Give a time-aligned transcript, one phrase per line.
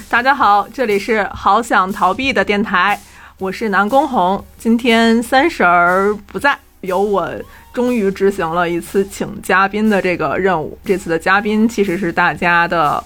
[0.08, 2.98] 大家好，这里是好想逃避的电台，
[3.38, 4.42] 我是南宫红。
[4.56, 7.28] 今天三婶儿不在，由我
[7.72, 10.78] 终于执行了一次请嘉宾的这个任务。
[10.84, 13.02] 这次的嘉宾其实是大家的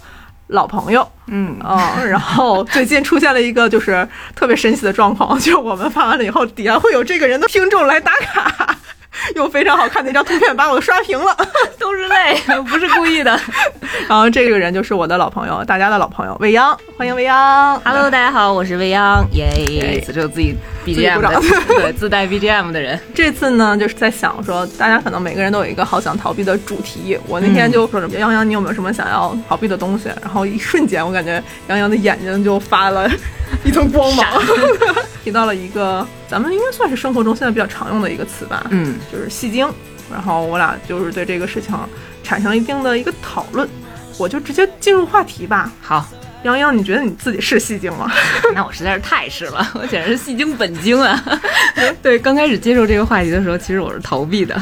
[0.48, 8.76] 老朋友，嗯啊、然后最近出现了一个就是特别神奇的状况， 就是我们发完了以后，底下会有这个人的听众来打卡，
[9.36, 11.36] 用非常好看的一张图片把我刷屏了。
[11.78, 12.36] 都是泪，
[12.68, 13.38] 不是故意的。
[14.08, 17.80] 然后这个人就是我的老朋友，大家的老朋友未央，欢迎未央。
[17.84, 20.00] Hello，大家好，我是未央，耶！
[20.04, 20.54] 此处有自己
[20.84, 22.98] 己 BGM 的，对，自带 BGM 的人。
[23.14, 27.18] 这次呢，就是在想说，大家可能每个人都有一个好想逃避的主题。
[27.26, 30.08] 我那天就说什么，杨洋，你有没有什么想要逃避的东西？
[30.20, 33.08] 然后一瞬间，我感觉杨洋的眼睛就发了
[33.64, 34.26] 一层光芒，
[35.24, 39.68] 提到了一个咱们应该算是生活中现在比较常用的一个词吧，嗯，就是戏精。
[40.12, 41.74] 然后我俩就是对这个事情
[42.22, 43.68] 产生了一定的一个讨论。
[44.16, 45.72] 我就直接进入话题吧。
[45.80, 46.06] 好，
[46.44, 48.08] 杨洋，你觉得你自己是戏精吗？
[48.54, 51.20] 那我实在是太是了，我简直是戏精本精啊！
[52.00, 54.56] 对，刚开始接受这个话题的时候，其实我是逃避的。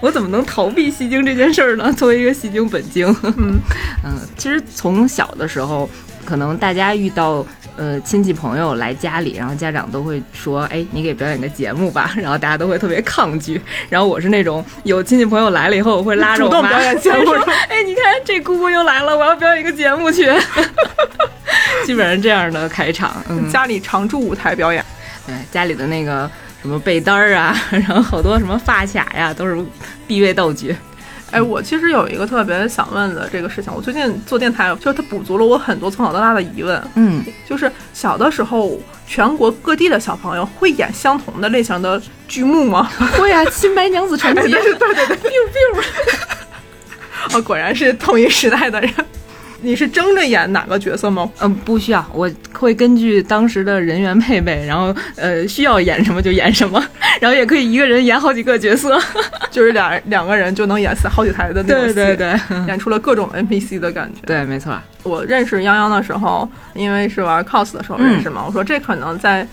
[0.00, 1.92] 我怎么能逃避戏精这件事儿呢？
[1.92, 3.58] 作为一个戏精本精，嗯
[4.04, 5.90] 嗯，其实从小的时候，
[6.24, 7.44] 可能大家遇到
[7.80, 13.58] 呃亲戚朋友来家里，然后家长都会说：“哎，你给表演个节目吧。” 然后大家都会特别抗拒。
[13.88, 17.38] 然后我是那种有亲戚朋友来了以后，我会拉着我主动妈表演节目说
[17.70, 20.30] ：“哎，你看这姑姑又来了，我要表演一个节目去。
[21.86, 24.84] ”基本上这样的开场，嗯，家里常驻舞台表演，
[25.26, 29.58] 对家里的那个什么被单儿啊， 然后好多什么发卡呀，都是
[30.06, 30.76] 必备道具。
[31.30, 36.82] 哎，我其实有一个特别想问的这个事情，我最近做电台，就是它补足了我很多从小到大的疑问。
[36.94, 42.90] 嗯，就是小的时候，全国各地的小朋友会演相同的类型的剧目吗？
[43.16, 45.16] 会啊，《新白娘子传奇》 对对对。
[47.32, 48.92] 哦，果然是同一时代的人。
[49.62, 51.30] 你是争着演哪个角色吗？
[51.40, 56.82] 嗯，不需要，我会根据当时的人员配备，然后呃需要演什么就演什么，
[57.20, 58.98] 然后也可以一个人演好几个角色。
[59.50, 64.20] 就是俩两个人就能演好几台的那种戏，对对对， 演出了各种 NPC 的感觉。
[64.24, 64.78] 对，没错。
[65.02, 69.44] 我认识泱泱的时候，因为是玩 cos 的时候认识嘛，我说这可能在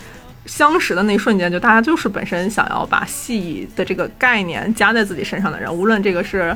[0.46, 6.56] 相识的那一瞬间，就大家就是本身想要把戏的这个概念加在自己身上的人，无论这个是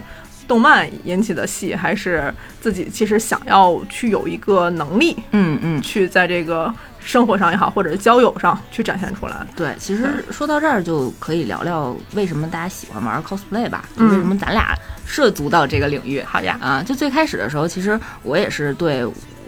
[0.51, 6.69] 动漫引起的戏，还是自己其实想要去有一个能力，嗯嗯，去在这个
[6.99, 9.47] 生活上也好，或者是交友上去展现出来。
[9.55, 16.21] 对，其实说到这儿就可以聊聊为什么大家喜欢玩 cosplay 吧，嗯就为什么咱俩涉足到这个领域。
[16.23, 19.07] 好呀，啊，就最开始的时候，其实我也是对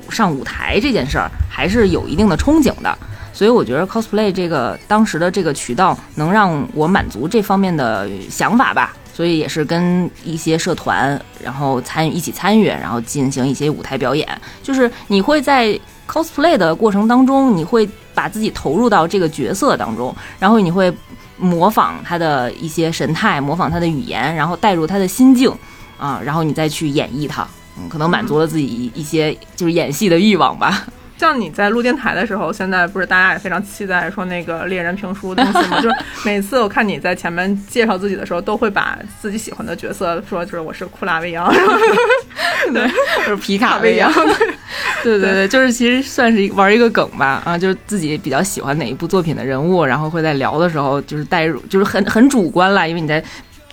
[0.09, 2.97] 上舞台这件事儿还是有一定的憧憬的，
[3.33, 8.93] 所以我觉得 cosplay 这个当时的这个渠道能让我满足这方面的想法吧。
[9.13, 14.27] 所以也是跟一些社团，然后参与一起参与，然后进行一些舞台表演。
[14.63, 20.91] 就是你会在 cosplay 的过程当中，你会把自己投入到这个角色当中，然后你会
[21.37, 25.51] 模仿他的一些神态，模仿他的语言，然后带入他的心境
[25.99, 27.47] 啊，然后你再去演绎它。
[27.77, 30.85] 嗯，可能满足了自己一些就是演戏的欲望吧。
[31.23, 35.79] 像你在录电台的时候，现在不是大家也非常期待说那个猎人评书的东西吗？
[35.79, 35.95] 就是
[36.25, 41.49] 每次我看你在前面介绍自己的时候，都会把自己喜欢的角色说，就是我是库拉未央，
[42.73, 42.85] 对，
[43.25, 44.11] 就是皮卡未央。
[45.01, 53.23] 对对对，就是其实算是玩一个梗吧，啊，就是自己比较喜欢哪一部作品的人物，然后会在聊的时候就是带入，就是很很主观啦，因为你在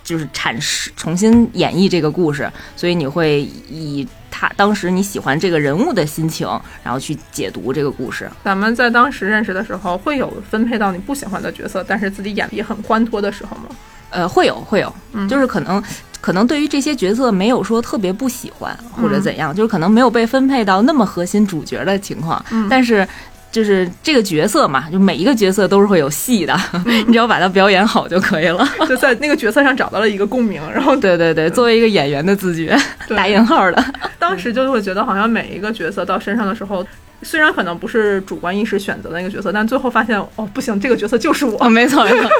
[0.04, 4.06] 就是阐释重新演绎这个故事，所以你会以
[4.40, 6.48] 他当时你喜欢这个人物的心情，
[6.82, 8.26] 然后去解读这个故事。
[8.42, 13.64] 咱们在当时认识的时候，会有分配到你不喜欢的角色，但是自己演的也很欢脱的时候吗？
[14.08, 15.82] 呃，会有会有，嗯就是可能
[16.22, 23.06] 可能对于这些角色没有说特别不喜欢或者怎样，就是可能没有被分配到那么核心主角的情况，嗯但是。
[23.50, 28.66] 就是这个角色嘛，就每一个角色都是会有戏的，嗯你只要把它表演好就可以了。
[28.88, 32.76] 就在那个角色上找到了一个共鸣，然后对对对，作为一个演员的自觉，
[33.08, 33.84] 打引号的，
[34.18, 36.86] 当时就会觉得好像每一个角色到身上的时候，
[37.22, 41.56] 虽然可能不是主观意识选择的那个角色，但最后发现哦不行，这个角色就是我。
[41.64, 42.30] 哦，没错没错。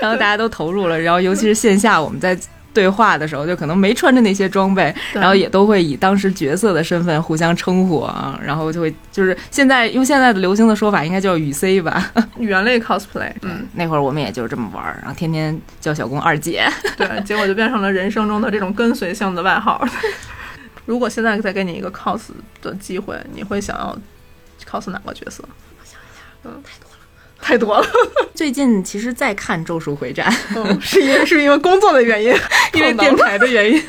[0.00, 2.38] 然后大家都投入了，然后尤其是线下我们在
[2.74, 12.12] 对话的时候，就可能没穿着那些装备，然后也都会以当时角色的身份互相称呼啊，然后就会就是现在用现在的流行的说法，应该叫语 C 吧。
[12.36, 16.68] 语言类 cosplay，嗯，那会儿我们也就是这么玩儿，然后天天叫小公二姐。
[16.98, 19.82] 对，结果就变成了人生中的这种跟随性的外号。
[20.84, 22.24] 如果现在再给你一个 cos
[22.60, 23.96] 的机会，你会想要
[24.68, 25.42] cos 哪个角色？
[25.80, 26.83] 我想一下，嗯，太多了，
[27.44, 27.86] 太多了。
[28.34, 32.34] 最近其实在看《咒术回战》，嗯， 是因为是因为工作的原因，
[32.72, 33.80] 因为电台的原因。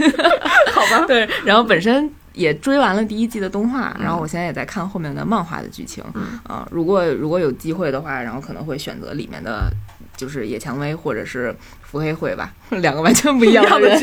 [0.71, 1.05] 好吧？
[1.07, 6.03] 对，然后本身也追完了第一季的动画，然后我现在也在看后面的漫画的剧情。
[6.13, 9.71] 嗯啊，如果如果有机会的话，然后可能会选择里面的，
[10.17, 13.99] 就是野蔷薇或者是伏黑会吧，两个完全不一样的人，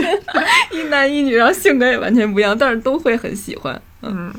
[0.73, 3.81] 一男一女，然后性格也完全不一样，但是都会很喜欢。
[4.01, 4.33] 嗯，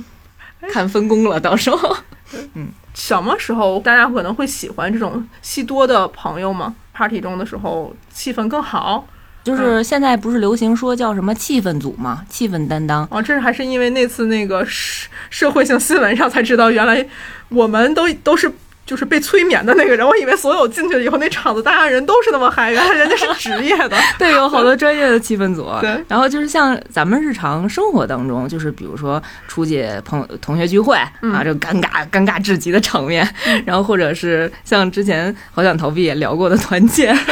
[0.71, 1.95] 看分工了，到时候。
[2.93, 9.07] 什么时候大家可能会喜欢这种戏多的朋友吗？party 中的时候气氛更好
[9.43, 12.23] 就是现在不是流行说叫什么气氛组吗？
[12.29, 13.05] 气氛担当。
[13.11, 17.05] 哦，这是还是因为那次那个社社会性新闻上才知道，原来
[17.49, 18.49] 我们都都是
[18.85, 20.07] 就是被催眠的那个人。
[20.07, 23.97] 我以为所有进去了以后那场子大家人都是那么嗨，原来人家是职业的。
[24.19, 25.69] 对，有好多专业的气氛组。
[25.81, 33.27] 对，然后就是像咱们日常生活当中，就是比如说出去朋友同学聚会、嗯啊，这个尴尬尴尬至极的场面，
[33.65, 37.17] 然后或者是像之前好想逃避也聊过的团建。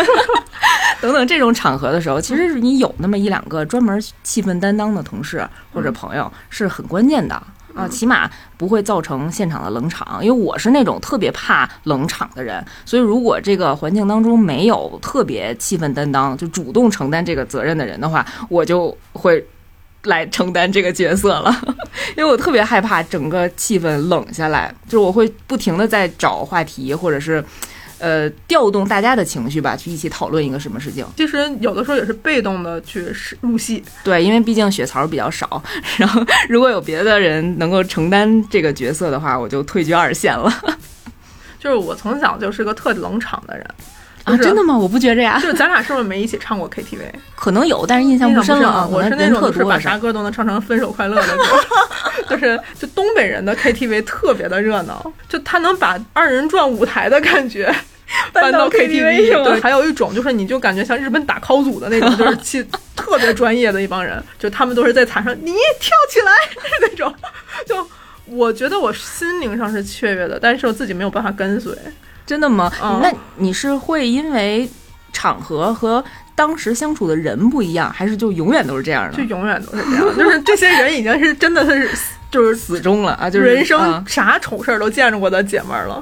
[1.02, 5.44] 等等这种场合的时候，其实是你有那么一两个专门气氛担当的同事
[5.74, 7.42] 或者朋友是很关键的
[7.74, 10.24] 啊，起码不会造成现场的冷场。
[10.24, 19.46] 因为我是那种特别怕冷场的人，所以如果这个环境当中没有特别气氛担当，就主动承担这个责任的人的话，我就会。
[20.06, 21.56] 来承担这个角色了，
[22.18, 27.46] 因为我特别害怕整个气氛冷下来，就是我会不停的在找话题，或者是，
[28.02, 31.06] 呃，调动大家的情绪吧，去一起讨论一个什么事情。
[31.16, 33.06] 其实有的时候也是被动的去
[33.42, 35.62] 入戏，对，因为毕竟血槽比较少，
[35.98, 40.52] 然后如果有别的人能够承担这个角色的话，我就退居二线了。
[41.60, 43.64] 就是我从小就是个特冷场的人
[44.24, 44.76] 啊，真的吗？
[44.76, 45.40] 我不觉着呀。
[45.40, 47.02] 就是咱俩是不是没一起唱过 KTV？
[47.36, 48.88] 可能有，但是印象不深了啊。
[48.88, 51.44] 我是那种就是把啥歌都能唱成《分手快乐》的歌，
[52.30, 57.72] 就是就东北人的 KTV 特别的热闹，就他能把二人转舞台的感觉
[58.34, 59.44] 搬到 KTV。
[59.44, 62.66] 对，还有一种就是你就感觉像日本打 call 组的那种，就是去
[62.96, 66.32] 特别专业的一帮人，就他们都是在台上你跳起来
[66.82, 67.14] 那种。
[67.66, 67.88] 就
[68.26, 71.76] 我觉得我心灵上是雀跃的，但是我自己没有办法跟随。
[72.26, 72.72] 真的吗？
[72.82, 74.70] 嗯、那你是会因为
[75.12, 76.02] 场合和
[76.34, 79.18] 当时相处的人不一样，还是就永远都是这样的？
[79.18, 81.90] 就永远都是这样，就是这些人已经是真的是
[82.30, 86.02] 就是死忠了啊，就是人生啥丑事儿都见着过的姐们儿了。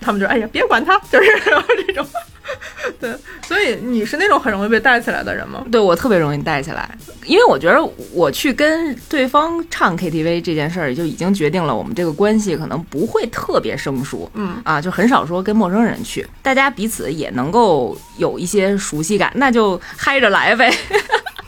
[0.00, 1.28] 他们就哎呀，别管他，就是
[1.86, 2.06] 这种。
[2.98, 5.62] 对，所以你是那种很容易被带起来的人吗？
[5.70, 6.88] 对我特别容易带起来，
[7.26, 7.78] 因为我觉得
[8.10, 14.28] 我去跟对方唱 KTV 这件事儿，就已经决定了我们这个关系可能不会特别生疏。
[14.32, 20.72] 嗯啊，就很少说跟陌生人去，大家彼此也能够有一些熟悉感，那就嗨着来呗。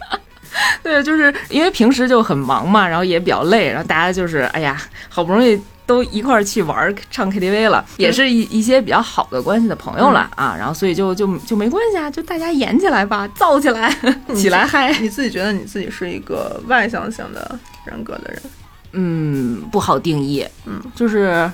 [0.83, 5.59] 对，就是因为平时就很忙嘛，然后也比较累，然后大家就是哎呀，好不容易。
[5.91, 13.93] 都一块儿去玩唱 KTV 了，也是一一些比较好的关系的朋友了、嗯、啊，然后所以就就就没关系啊，就大家演起来吧，燥起来，
[14.33, 14.97] 起来嗨。
[15.01, 18.41] 你自己觉得你自己是一个外向型的人格的人？
[18.93, 21.51] 嗯，不好定义，嗯，就是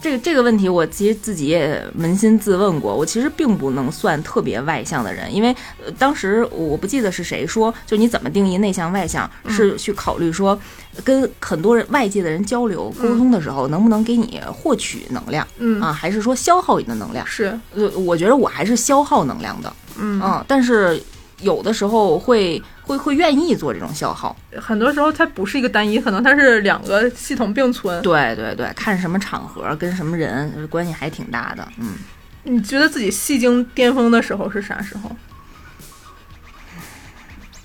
[0.00, 5.54] 这个这个问题，我其实自己也扪心自问过，我其实并不能算特别外向的人，因为、
[5.84, 10.58] 呃、当时我不记得是谁说，就你怎么定义内向外向，嗯、是去考虑说。
[11.04, 15.46] 跟很多人外界的人交流沟通的时候，能不能给你获取能量？
[15.58, 17.24] 嗯啊，还是说消耗你的能量？
[17.24, 19.72] 是，呃，我觉得我还是消耗能量的。
[19.96, 21.00] 嗯啊，但是
[21.40, 24.34] 有的时候会会会愿意做这种消耗。
[24.60, 28.00] 很多时候它不是一个单一，可能它是两个系统并存。
[28.02, 31.66] 对对对，看什么场合跟什么人关系还挺大的。
[31.78, 31.94] 嗯，
[32.42, 35.14] 你觉得自己戏精巅峰的时候是啥时候？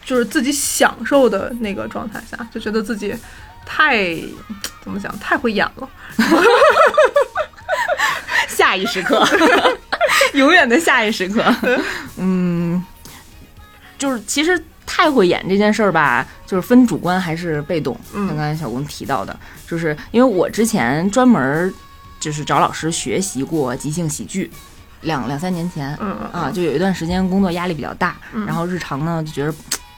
[0.05, 3.15] 就是自己享受的那个状态下，就觉得自己
[3.65, 4.13] 太
[4.81, 5.89] 怎么讲，太会演了。
[8.49, 9.25] 下一时刻，
[10.33, 11.43] 永远的下一时刻。
[12.17, 12.83] 嗯，
[14.03, 17.97] 就是其实太会演这件事儿吧，就是分主观还是被动。
[18.13, 19.33] 嗯，像刚才小龚提到的，
[19.65, 21.73] 就是因为我之前专门
[22.19, 24.51] 就是找老师学习过即兴喜剧。
[25.03, 29.55] 两两三年前，嗯啊，就有一段时间工作压力比较大，嗯、然后日常呢就觉得。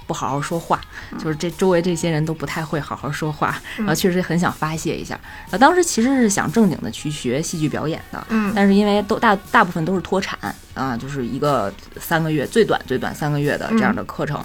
[0.08, 0.80] 不好好说话，
[1.18, 5.20] 就是这周围这些人都不太会好好说话，然后确实很想发泄一下。
[5.46, 10.38] 然后当时其实是想正经的去学戏剧表演的，嗯，但是因为都大大部分都是脱产
[10.74, 14.36] 啊，就是一个三个月最短最短三个月的这样的课程，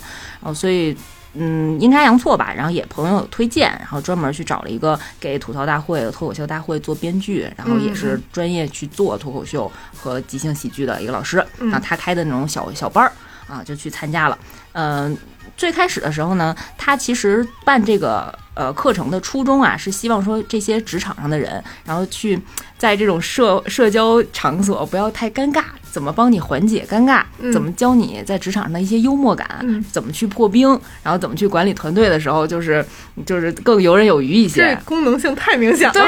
[0.41, 0.97] 然后所以
[1.35, 13.13] 嗯阴差阳错吧，然后也朋友推荐，然后专门去找了一个给吐槽大会、脱口秀大会做编剧，然后也是专业去做脱口秀和即兴喜剧的一个老师，然后他开的那种小小班儿
[13.47, 14.39] 啊，就去参加了，
[14.73, 15.17] 嗯。
[15.61, 22.41] 最开始的时候呢，他其实办这个呃课程的初衷啊，是希望说这些职场上的人，然后去
[22.79, 25.63] 在这种社社交场所不要太尴尬，
[25.93, 30.67] 怎么帮你缓解尴尬，嗯怎么教你在职场上的一些幽默感，嗯怎么去破冰，
[31.03, 32.83] 然后怎么去管理团队的时候，就是
[33.27, 34.75] 就是更游刃有余一这些。
[34.87, 35.93] 功能性太明显了。
[35.93, 36.03] 对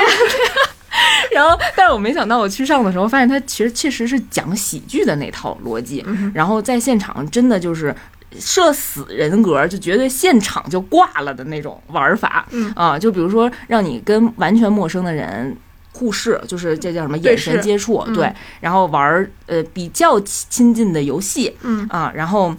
[1.36, 7.94] 然后，但是我没想到我去上的时候，发现他其实确实是讲喜剧的那套逻辑，嗯然后在现场真的就是。
[8.38, 12.72] 社死人格就绝对现场就挂了的那种玩法，嗯。
[12.74, 15.56] 啊，就比如说让你跟完全陌生的人
[15.92, 18.14] 互视，就是这叫什么眼神接触，嗯。
[18.14, 21.56] 对，然后玩儿呃比较亲近的游戏。
[21.62, 21.86] 嗯。
[21.90, 22.54] 啊，然后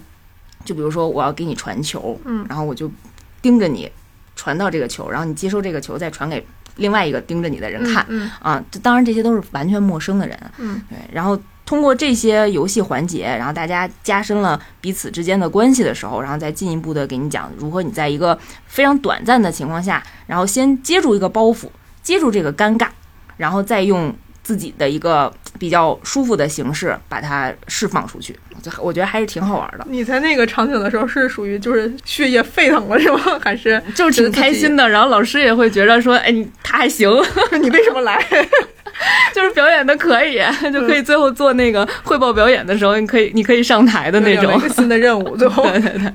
[0.64, 2.44] 就比如说我要给你传球，嗯。
[2.48, 2.90] 然后我就
[3.42, 3.90] 盯着你
[4.36, 6.44] 传到这个球，然后你接收这个球再传给
[6.76, 10.80] 另外一个盯着你的人看，嗯啊，当然这些都是完全陌生的人，嗯。
[10.88, 21.68] 对，然后通过这些游戏环节，然后大家加深了彼此之间的关系的时候，然后再进一步的给你讲如何你在一个非常短暂的情况下，然后先接住一个包袱，
[22.02, 22.88] 接住这个尴尬，
[23.36, 33.18] 然后再用自己的一个比较舒服的形式把它释放出去，我觉得我觉得还是挺好玩的，你在那个场景的时候是属于就是血液沸腾了是吗？
[33.42, 34.86] 还是就是挺开心的。
[34.86, 37.10] 然后老师也会觉得说，哎，你他还行，
[37.62, 38.22] 你为什么来？
[39.34, 40.38] 就是表演的可以，
[40.72, 44.60] 就可以最后做那个汇报表演的时候，你可以你可以上台的那种一。
[44.60, 46.12] 个新的任务，最后 对对对，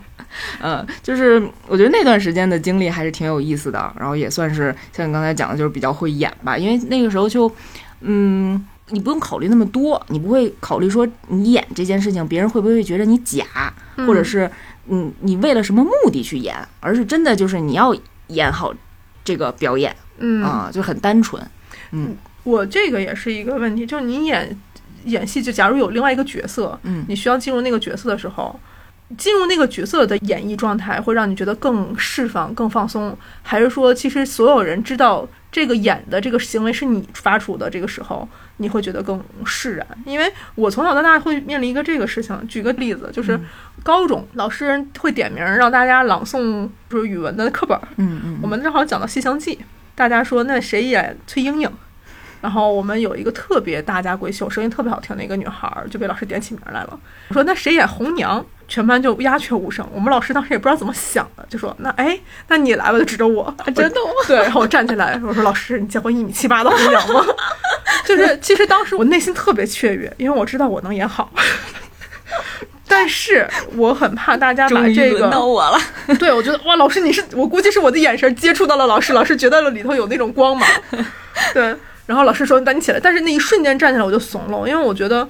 [0.61, 7.51] 嗯，就是我觉得那段时间的经历还是挺有意思的，然后也算是像你刚才讲的，就是比较会演吧，因为那个时候就，
[7.99, 8.65] 嗯。
[8.91, 13.45] 你不用考虑那么多，你不会考虑说你演这件事情，别人会不会觉得你假，
[13.97, 14.49] 或者是
[14.87, 17.95] 嗯，你为了什么目的去演，而是真的就是你要
[18.29, 18.73] 演好
[19.23, 21.39] 这个表演嗯啊、就很单纯。
[22.43, 24.57] 我这个也是一个问题，就是你演
[25.05, 28.59] 演戏，就假如有另外一个角色，嗯你需要进入那个角色的时候，
[29.17, 38.27] 进入那个角色的演绎状态，会让你觉得更释放、更放松，还是说，其实所有人知道这个演的这个行为是你发出的，这个时候
[38.57, 39.87] 你会觉得更释然？
[40.05, 43.45] 因为我从小到大会面临一个这个事情，举个例子，就是嗯
[43.83, 49.55] 高中老师会点名让大家朗诵就是语文的课本，嗯嗯，我们正好讲到《西厢记》，
[49.95, 51.71] 大家说那谁演崔莺莺？
[52.41, 56.99] 然后我们有一个特别大家闺秀，声音特别好听的一个女孩儿，就被老师点起名来了。
[57.29, 58.45] 我说那谁演红娘？
[58.67, 59.83] 全班就鸦雀无声。
[59.91, 62.19] 我们老师当时也不知道怎么想的，就说那哎，
[62.49, 63.51] 那你来吧，就指着我。
[63.65, 64.11] 真的吗？
[64.27, 67.25] 对，然后我站起来，我说老师，你见过一米七八的红娘吗？
[68.05, 71.31] 就是其实当时我内心特别雀跃，因为我知道我能演好。
[72.87, 75.79] 但是我很怕大家把这个轮到我了。
[76.19, 80.69] 对，我觉得哇，老师你是我估计是我的眼神接触到了老师，老师觉得了里头有那种光芒，
[81.53, 81.75] 对，
[82.09, 85.29] 然后老师说赶紧起来，但是那一瞬间站起来我就怂了，因为我觉得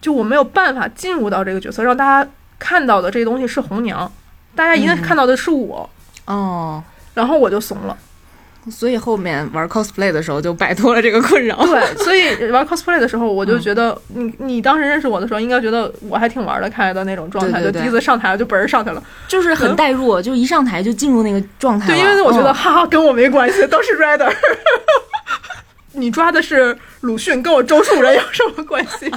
[0.00, 4.10] 就我没有办法进入到这个角色，让大家看到的这个东西是红娘，
[4.56, 5.88] 大家一定看到的是我，
[6.24, 6.82] 哦，
[7.14, 7.96] 然后我就怂了。
[8.68, 11.56] 所以后面玩 cosplay 的时候就摆脱了这个困扰。
[11.64, 19.02] 对， 所以玩 cosplay 的时候，我就觉得你你当时认识我的时候，应该觉得我还挺玩得开的那种状态，对对对就第一次上台就本儿上去了。
[19.28, 21.86] 就是很代入，就一上台就进入那个状态。
[21.86, 24.30] 对，因为我觉得嗯哈哈跟我没关系，都是 rider。
[25.92, 29.08] 你抓的是鲁迅，跟我周树人有什么关系？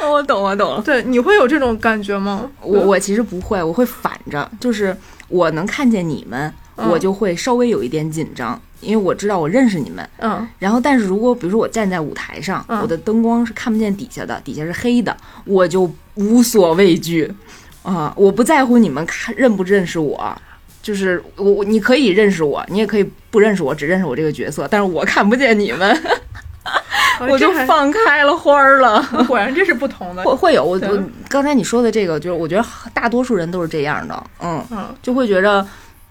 [0.00, 0.80] 哦 我懂，我懂了。
[0.82, 2.48] 对，你会有这种感觉吗？
[2.60, 4.96] 我我其实不会，我会反着，就是
[5.28, 10.08] 我能看见你们，嗯我就会稍微有一点紧张，因为我知道我认识你们。
[10.18, 17.30] 嗯然后，但是如果比如说我站在舞台上，嗯我的灯光是看不见底下的，底下是黑的，我就无所畏惧
[17.82, 20.32] 啊、我不在乎你们看认不认识我。
[20.80, 26.02] 就是我，我你可以认识我，你也可以不认识我，只认识我这个角色，但是我看不见你们，
[27.28, 29.02] 我就放开了花儿了。
[29.26, 30.22] 果然这是不同的。
[30.28, 34.94] 会会有我我刚才你说的这个，就是我觉得大多数人都是这样的，嗯，嗯。
[35.00, 35.66] 就会觉得，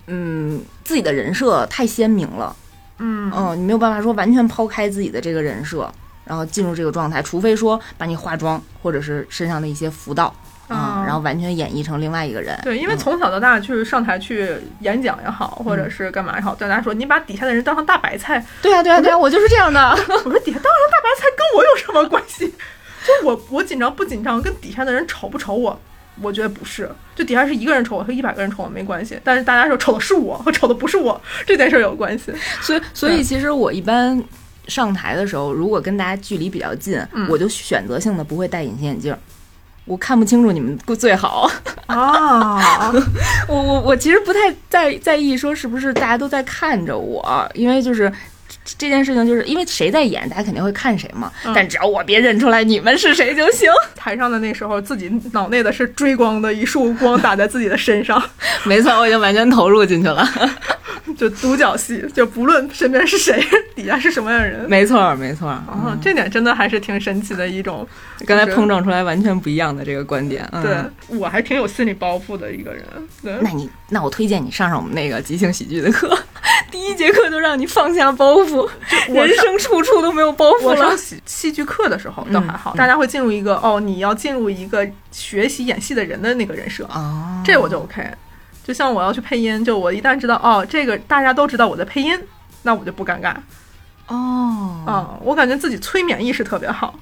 [0.07, 2.55] 嗯，自己的人设太鲜明了，
[2.97, 3.31] 嗯。
[3.33, 5.89] 嗯，你没有办法说完全抛开自己的这个人设，
[6.25, 10.33] 然后进入这个状态，除非说把你化妆或者是身上的一些服道
[11.05, 12.57] 然后完全演绎成另外一个人。
[12.63, 19.79] 对，因为嗯从小到大去上台去演讲也好，或者是干嘛也好，大家说你把底下的人当成大白菜，对啊对啊对啊，我就是这样的。
[20.25, 22.53] 我说底下当成大白菜跟我有什么关系？
[23.05, 25.79] 就我我紧张不紧张，跟底下的人瞅不瞅我，
[26.21, 26.89] 我觉得不是。
[27.15, 32.31] 就底下是一个人瞅我和一百个人瞅我没关系，但是大家说瞅的是我和瞅的不是我这件事儿有关系。
[32.61, 34.23] 所以所以其实我一般
[34.67, 39.17] 上台的时候，如果跟大家距离比较近，嗯我就选择性的不会戴隐形眼镜儿。
[39.85, 41.49] 我看不清楚你们最好，
[41.87, 42.91] 啊，
[43.49, 48.09] 我我我其实不太在在意说是不是大家都在看着我，因为就是
[48.63, 51.31] 这这件事情，就是因为谁在演，大家肯定会看谁嘛。
[51.45, 53.69] 嗯但只要我别认出来你们是谁就行。
[53.95, 58.21] 台上的那时候，自己脑内的是追光的一束光打在自己的身上，
[58.63, 60.25] 没错，我已经完全投入进去了。
[61.17, 63.43] 就独角戏，就不论身边是谁，
[63.75, 64.69] 底下是什么样的人。
[64.69, 65.47] 没错，没错。
[65.47, 67.87] 啊，这点真的还是挺神奇的一种，
[68.25, 70.47] 刚才碰撞出来完全不一样的这个观点。
[70.61, 70.77] 对
[71.17, 72.83] 我还挺有心理包袱的一个人。
[73.21, 76.17] 对，那你那我推荐你上上我们那个即兴喜剧的课，
[76.71, 78.67] 第一节课就让你放下包袱，
[79.07, 80.69] 人生处处都没有包袱了。
[80.69, 88.01] 我上戏戏剧课的时候倒还好，大家会进入一个哦，你要进入一个学习演戏的人的那个人设啊，这我就 OK。
[88.63, 92.17] 就像我要去配音，就我一旦知道哦，这个大家都知道我在配音，
[92.63, 93.33] 那我就不尴尬。
[94.07, 96.93] 哦，啊，我感觉自己催眠意识特别好。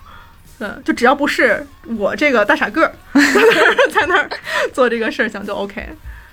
[0.60, 1.66] 嗯，就只要不是
[1.98, 2.94] 我这个大傻个儿
[3.94, 4.30] 在那儿
[4.74, 5.88] 做这个事儿，行就 OK。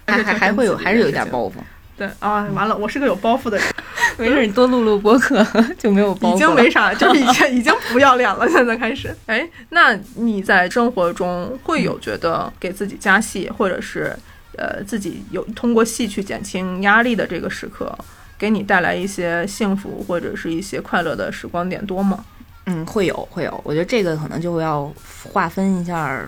[0.06, 1.52] 还还还会有，还是有点包袱。
[1.97, 3.66] 对啊，完了，我是个有包袱的人。
[4.18, 5.45] 没事，你多录录播客
[5.78, 6.35] 就没有包袱。
[6.35, 8.49] 已经没啥，就已经已经不要脸了。
[8.49, 14.16] 现在开始，哎，那你在生活中会有觉得给自己加戏，或者是？
[14.56, 17.96] 呃，自己有通过戏去减轻压力的这个时刻，
[18.38, 22.25] 给你带来一些幸福或者是一些快乐的时光点多吗？
[22.66, 23.60] 嗯，会有，会有。
[23.64, 26.20] 我觉得这个可能就要划分一下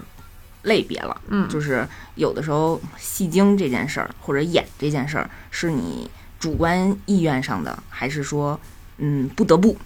[0.63, 1.21] 类别了。
[1.29, 6.09] 嗯，就是有的时候戏精这件事儿或者演这件事儿，是你
[6.39, 8.59] 主观意愿上的，还是说
[8.99, 9.77] 嗯不得不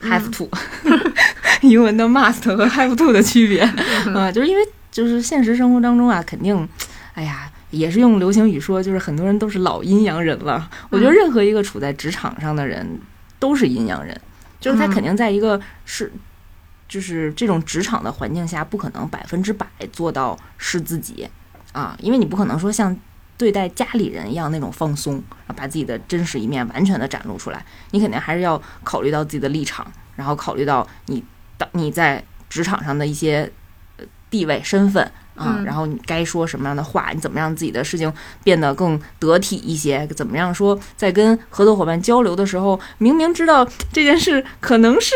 [0.00, 0.48] have to？
[1.60, 3.60] 英文的 must 和 have to 的区别
[4.14, 6.66] 啊，就是因为就是现实生活当中啊，肯定，
[7.14, 7.50] 哎呀。
[7.70, 10.68] 也是用流行语说，就是很多人都是老阴阳人了。
[10.90, 13.00] 我觉得任何一个处在职场上的人
[13.38, 14.20] 都是阴阳人，
[14.58, 16.12] 就是他肯定在一个是，
[16.88, 21.28] 就是这种职场的环境下，不可能百分之百做到是自己
[21.72, 22.96] 啊，因为你不可能说像
[23.38, 25.22] 对待家里人一样那种放松，
[25.56, 27.64] 把自己的真实一面完全的展露出来。
[27.92, 29.86] 你肯定还是要考虑到自己的立场，
[30.16, 31.22] 然后考虑到你
[31.56, 33.50] 当你在职场上的一些
[34.28, 35.10] 地位身份。
[35.40, 37.10] 啊，然后你该说什么样的话？
[37.14, 38.12] 你怎么让自己的事情
[38.44, 40.06] 变得更得体一些？
[40.08, 45.14] 怎么样说，在跟合作伙伴交流的时候，明明知道这件事可能是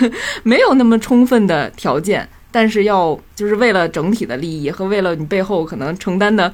[0.42, 6.50] 没有那么充分的条件，但是要就是为了整体的利益和为了你背后可能承担的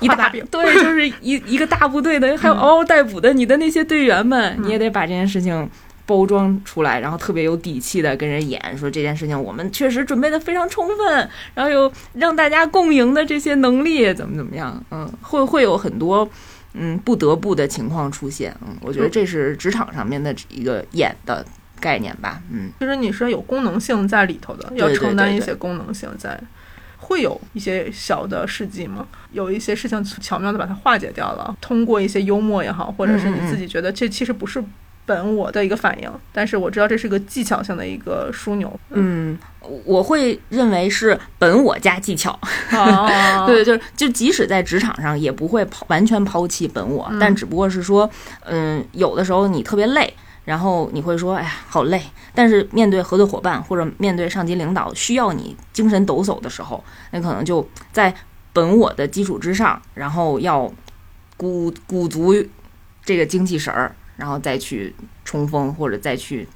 [0.00, 5.68] 一大 对，就是一一个大部队的还有嗷嗷待哺的你的那些队员们，你也得把这件事情。
[6.06, 14.80] 包装出来，然后特别有底气的跟人演说这件事情，我们确实准备的非常充分，然后有让大家共赢的这些能力，怎么怎么样？
[14.92, 16.28] 嗯，会会有很多
[16.74, 18.54] 嗯不得不的情况出现。
[18.64, 21.44] 嗯，我觉得这是职场上面的一个演的
[21.80, 22.40] 概念吧。
[22.52, 26.40] 嗯，其实你是有功能性在里头的，要承担一些功能性在，
[26.98, 29.04] 会有一些小的事迹吗？
[29.32, 34.62] 有一些事情巧妙的把它化解掉了，通过一些幽默也好，或者是你自己觉得这其实不是。
[35.06, 38.78] 本我的一个反应，但是我知道这是个技巧性的一个枢纽。
[38.90, 39.38] 嗯，
[39.84, 42.38] 我会认为是本我加技巧。
[43.46, 48.10] 对，就是就即使在职场上，也不会抛完全抛弃本我，但只不过是说，
[48.44, 50.12] 嗯，有的时候你特别累，
[50.44, 52.02] 然后你会说，哎呀，好累。
[52.34, 58.12] 但是面对合作伙伴或者面对上级领导需要你精神抖擞的时候，那可能就在
[58.52, 60.70] 本我的基础之上，然后要
[61.36, 62.34] 鼓鼓足
[63.04, 63.94] 这个精气神儿。
[64.16, 66.48] 然后再去冲锋，或者再去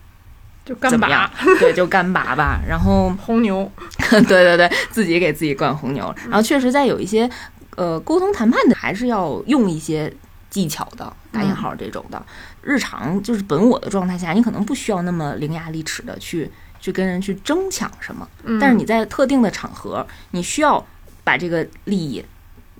[0.64, 2.60] 就干拔， 对，就干拔吧。
[2.66, 3.70] 然后红牛，
[4.10, 6.14] 对对对，自己给自己灌红牛。
[6.24, 7.28] 然后确实在有一些
[7.76, 10.12] 呃沟通谈判的，还是要用一些
[10.48, 12.24] 技巧的，打引号这种的。
[12.62, 18.28] 日常就是本我的状态下，你可能不需要那么伶牙俐齿的去去跟人去争抢什么。
[18.60, 20.86] 但是你在特定的场合，你需要
[21.24, 22.24] 把这个利益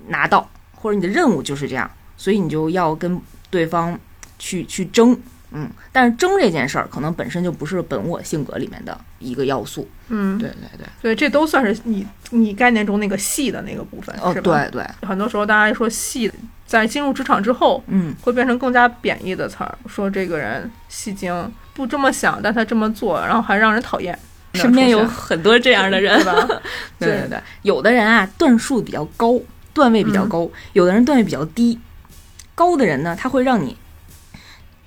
[0.07, 3.99] 拿到，或者你的任务就是这样，所以你就要跟对方。
[4.41, 5.15] 去去争，
[5.51, 14.65] 嗯，但是争这件事儿可能本身就不是本我性格里面的一个要素，嗯，对对对，对，这都算是你你概念中那个戏的那个部分，是吧？
[14.65, 16.31] 对对，很多时候大家说戏，
[16.65, 24.17] 在进入职场之后，嗯，会变成更加贬义的词儿，说这个人戏精，不这么想，但他这么做，然后还让人讨厌。
[24.53, 26.61] 身边有很多这样的人， 对吧？
[26.97, 29.39] 对对对，有的人啊段数比较高，
[29.73, 31.79] 段位比较高，有的人段位比较低，
[32.55, 33.77] 高的人呢，他会让你。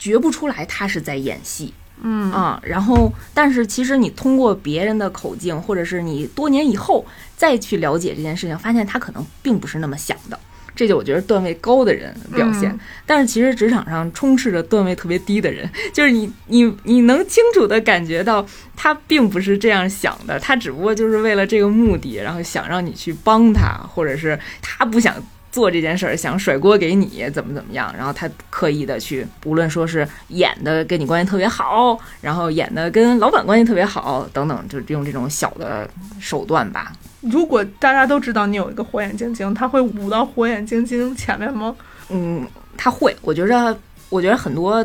[0.04, 7.06] 觉不出来他是在演戏，嗯啊，然后但是其实你通过别人的口径，或者是你多年以后
[7.38, 10.38] 再去了解这件事情，发现他可能并不是那么想的，
[10.76, 12.78] 这就我觉得段位高的人表现。
[13.06, 25.16] 但是其实职场上充斥着段位特别低的人， 就是你你你能清楚的感觉到他并不是这样想的，他只不过就是为了这个目的，然后想让你去帮他，或者是他不想。
[25.54, 35.88] 做这件事儿想甩锅给你怎么怎么样，然后他刻意的去，无论说是演的跟你关系特别好，然后演的跟老板关系特别好等等，就用这种小的
[36.18, 36.92] 手段吧。
[37.20, 41.76] 如果大家都知道你有一个火眼金睛，他会捂到火眼金睛前面吗？
[42.08, 42.44] 嗯，
[42.76, 43.16] 他会。
[43.22, 44.84] 我觉着，我觉得很多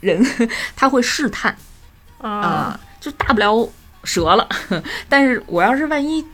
[0.00, 0.26] 人
[0.74, 1.54] 他会试探
[2.16, 3.68] 啊，啊，就大不了
[4.02, 4.48] 折了，
[5.10, 6.24] 但是我要是万一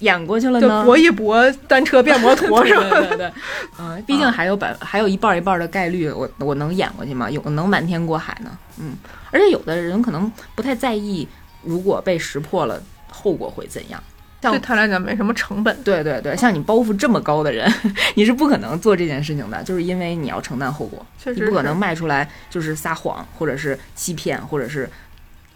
[0.00, 0.84] 演过去了就呢？
[0.84, 2.90] 搏一搏，单车变摩托对是吧？
[2.90, 3.32] 对对对，
[3.78, 7.30] 嗯，毕竟还有百还有一半儿一半儿的概率，我我能演过去吗？
[7.30, 8.50] 有能瞒天过海呢？
[8.78, 8.94] 嗯，
[9.30, 11.26] 而且有的人可能不太在意，
[11.62, 14.02] 如果被识破了，后果会怎样？
[14.42, 15.82] 像对他来讲没什么成本。
[15.82, 17.68] 对对对，像你包袱这么高的人，
[18.14, 24.88] 你是不可能做这件事情的，就是因为你要承担后果，确实你不可能卖出来就是撒谎，或者是欺骗，或者是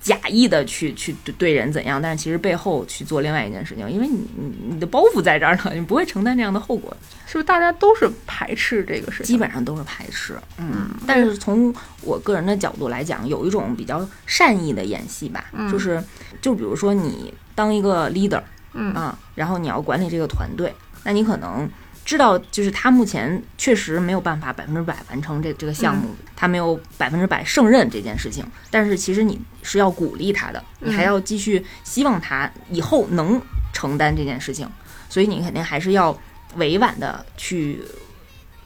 [0.00, 6.96] 假意的去去对对人怎样，但是其实背后去做另外一件事情，因为你你你的包袱在这儿呢， 你不会承担这样的后果。
[7.26, 9.26] 是不是大家都是排斥这个事情？
[9.26, 16.02] 基本上都是排斥，嗯，但是从我个人的角度来讲，有一种比较善意的演戏吧，嗯就是
[16.40, 21.68] 就比如说你当一个 leader 嗯啊，然后你要管理这个团队，那你可能
[22.04, 26.08] 知道，就是他目前确实没有办法百分之百完成这这个项目，
[26.40, 33.38] 他没有百分之百胜任这件事情，但是其实你是要鼓励他的，你还要继续希望他以后能
[33.74, 34.66] 承担这件事情，
[35.11, 36.18] 所以你肯定还是要
[36.57, 37.83] 委婉的去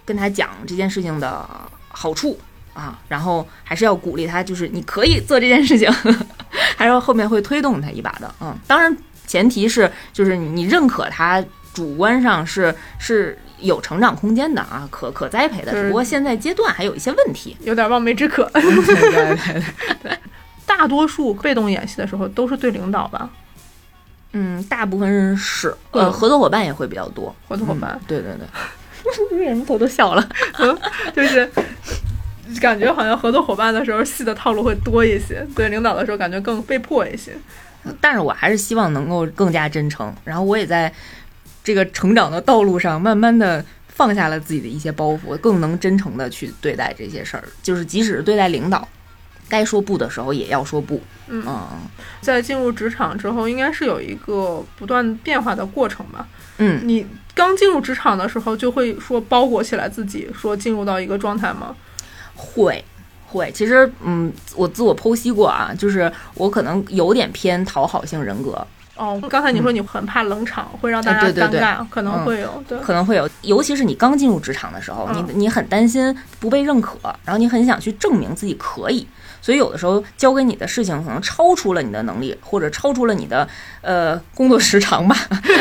[0.04, 1.44] 跟他讲这件事情的
[1.88, 2.38] 好处
[2.74, 5.90] 啊，然后还是要鼓励他，就是你可以做这件事情，
[6.78, 8.32] 还是后面会推动他一把的。
[8.40, 17.56] 嗯，当然前提是就是你认可他主观上是是有成长空间的啊，可可栽培的，只不过现在阶段还有一些问题。
[17.60, 18.48] 有点望梅止渴。
[18.52, 19.62] 对对
[20.02, 20.18] 对，
[20.66, 23.30] 大多数被动演戏的时候都是对领导吧，
[24.32, 28.46] 嗯，大部分是呃嗯合作伙伴也会比较多，合作伙伴嗯，对对对。
[29.38, 30.28] 为什么头都笑了？
[31.14, 31.50] 就是
[32.60, 37.36] 感觉好像合作伙伴的时候戏的套路会多一些，对领导的时候感觉更被迫一些。
[38.00, 40.90] 但是我还是希望能够更加真诚，然后我也在
[41.64, 47.44] 这个成长的道路上，慢慢的放下了自己的一些包袱，更能真诚的去对待这些事儿。
[47.62, 48.86] 就是即使是对待领导，
[49.48, 51.00] 该说不的时候也要说不。
[51.28, 51.68] 嗯嗯
[52.20, 56.28] 在进入职场之后，应该是有一个不断变化的过程吧。
[56.58, 61.74] 嗯，你刚进入职场的时候，就会说包裹起来自己，说进入到一个状态吗？
[62.36, 62.84] 会。
[63.26, 68.64] 会，其实，嗯，我自我剖析过啊，就是我可能有点偏讨好性人格，
[68.96, 71.60] 哦，刚才你说你很怕冷场，会让大家哎对对对。
[71.60, 72.62] 尴尬，可能嗯会有。
[72.68, 79.06] 对，可能会有，尤其是你刚进入职场的时候，嗯你你很担心不被认可，然后你很想去证明自己可以，
[79.44, 83.46] 所以有的时候交给你的事情可能超出了你的能力，或者超出了你的
[83.82, 85.14] 呃工作时长吧，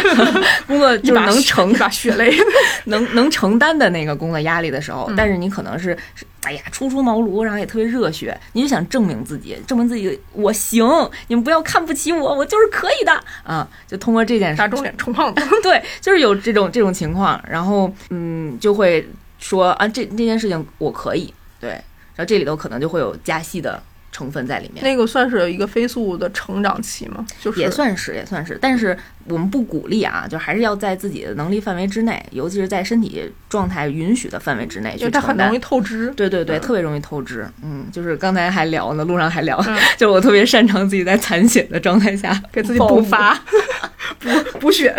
[0.66, 2.34] 工作就是能承一把血泪。
[2.86, 10.86] 能能承担的那个工作压力的时候，嗯但是你可能是是哎呀初出茅庐，然后也特别热血，你就想证明自己，证明自己我行，
[11.28, 13.12] 你们不要看不起我，我就是可以的
[13.44, 13.68] 啊！
[13.86, 15.42] 就通过这件事打肿脸充胖子。
[15.62, 19.06] 对，就是有这种这种情况，然后嗯，就会
[19.40, 21.82] 说啊，这这件事情我可以，对，
[22.16, 27.26] 然后这里头可能就会有加戏的成分在里面，那个算是有一个飞速的成长期吗？
[27.42, 28.96] 就是也算是也算是，但是
[29.26, 35.60] 我们不鼓励啊，就还是要在自己的能力范围之内，尤其是在身体状态允许的范围之内因去承担它很容易。
[35.60, 36.14] 透支。
[36.16, 37.48] 对对对，嗯特别容易透支。
[37.64, 43.34] 嗯，就是刚才还聊呢，路上还聊，嗯 就我特别擅长自己在残血的状态下 给自己补发，
[44.20, 44.96] 补补血，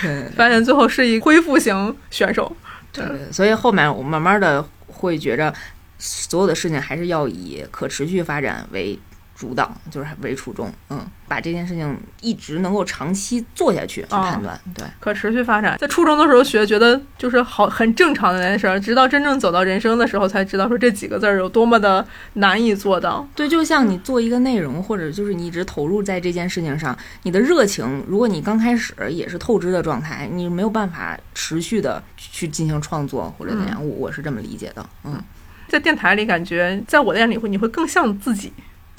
[0.00, 2.56] 对发现最后是一恢复型选手。
[2.90, 5.52] 对对，所以后面我慢慢的会觉着，
[6.00, 8.98] 所有的事情还是要以可持续发展为
[9.36, 10.70] 主导，就是为初衷。
[10.90, 14.60] 嗯，把这件事情一直能够长期做下去去哦判断。
[14.74, 23.26] 对，可持续发展，在初中的时候学，觉得就是好很正常的一件事儿，直到真正走到人生的时候，才知道说这几个字儿有多么的难以做到。
[23.34, 33.82] 对，就像你做一个内容，或者就是你一直投入在这件事情上，你的热情，如果你刚开始也是透支的状态，你没有办法持续的去进行创作或者怎样。
[33.82, 34.86] 我我是这么理解的。
[35.04, 35.18] 嗯，
[35.70, 38.52] 在电台里，感觉在我的眼里会你会更像自己。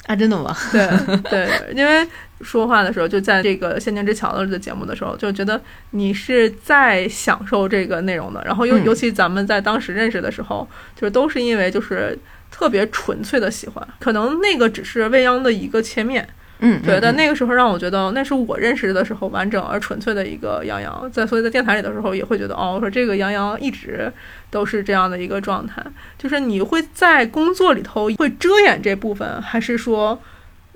[0.06, 0.52] 啊，真的吗？
[0.72, 0.88] 对
[1.30, 2.04] 对，因为
[2.40, 8.42] 说话的时候，就在这个《仙境之桥》的节目的时候，就觉得你是在享受这个内容的。
[8.44, 12.18] 然后尤嗯尤其咱们在当时认识的时候，就是都是因为就是
[12.50, 16.28] 特别纯粹的喜欢，可能那个只是未央的一个切面。
[16.64, 24.10] 嗯，对，但那个时候让我觉得那是我认识的时候完整而纯粹的一个杨洋，在所以在电台里的时候也会觉得哦，我说这个杨洋一直
[24.48, 25.84] 都是这样的一个状态，
[26.16, 30.16] 就是你会在工作里头会遮掩这部分，还是说，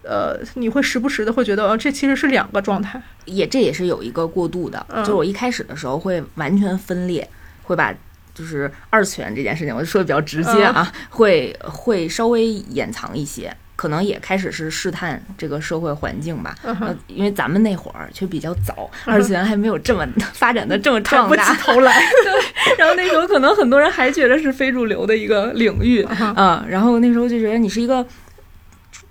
[0.03, 5.05] 呃，你会时不时的会觉得哦，这其实是两个状态，也这也是有一个过渡的，嗯。
[5.05, 7.29] 就是我一开始的时候会完全分裂，
[7.62, 7.94] 会把
[8.35, 16.57] 就是二次元这件事情，我就说的比较直接啊，会会稍微掩藏一些，可能也开始是试探这个社会环境吧。
[16.65, 22.03] 呃，因为咱们那会儿却比较早，二次元还没有这么发展的这么壮大来。
[22.77, 28.05] 然后那时候可能很多人还觉得是非主流的一个领域嗯啊、然后那时候就觉得你是一个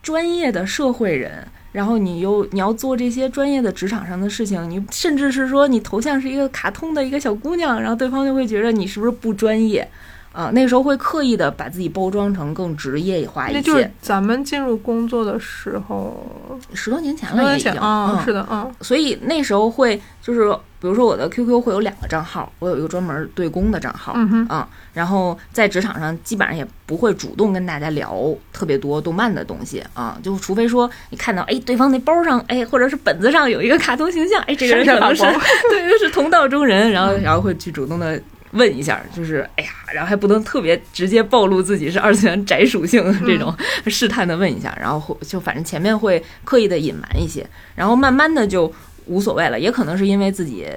[0.01, 1.47] 专业的社会人。
[1.71, 9.85] 然后你又你要做这些专业的职场上的事情，你甚至是说你头像是一个卡通的一个小姑娘，然后对方就会觉得你是不是不专业
[10.35, 13.57] 啊、那时候会刻意的把自己包装成更职业化一些。
[13.57, 28.13] 那就是咱们进入工作的时候，十多年前了也已经，前啊，嗯是的，嗯所以那时候会就是，比如说我的 QQ 会有两个账号，我有一个专门对公的账号，嗯哼，嗯，然后在职场上基本上也不会主动跟大家聊
[28.51, 35.23] 特别多动漫的东西啊，就除非说你看到哎对方那包上哎或者是本子上有一个卡通形象，哎这个人可能是
[35.69, 38.21] 对是同道中人，然后然后会去主动的。
[38.55, 43.55] 问一下，就是哎呀，然后还不能特别直接暴露自己是二次元宅属性这种，
[43.87, 48.73] 试探的问一下，然后就反正前面会刻意的隐瞒一些，然后慢慢的就
[49.05, 50.67] 无所谓了，也可能是因为自己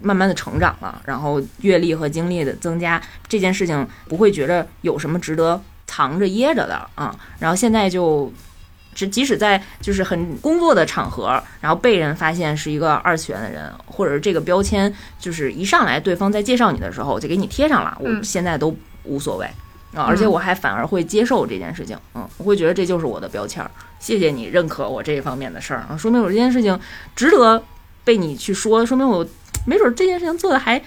[0.00, 8.32] 慢慢的成长了，然后阅历和经历的增加，这件事情不会觉得有什么值得藏着掖着的啊、然后现在就。
[8.98, 19.46] 只即使在就是很工作的场合，然后被人发现是一个二次元的人，或者是这个标签，就是一上来对方在介绍你的时候就给你贴上了，我嗯现在都无所谓。
[19.94, 26.78] 啊，而且我还反而会接受这件事情，嗯，我会觉得这就是我的标签儿，谢谢你认可我这一方面的事儿啊，说明我这件事情
[27.14, 27.62] 值得
[28.04, 29.24] 被你去说，说明我
[29.64, 30.82] 没准这件事情做的还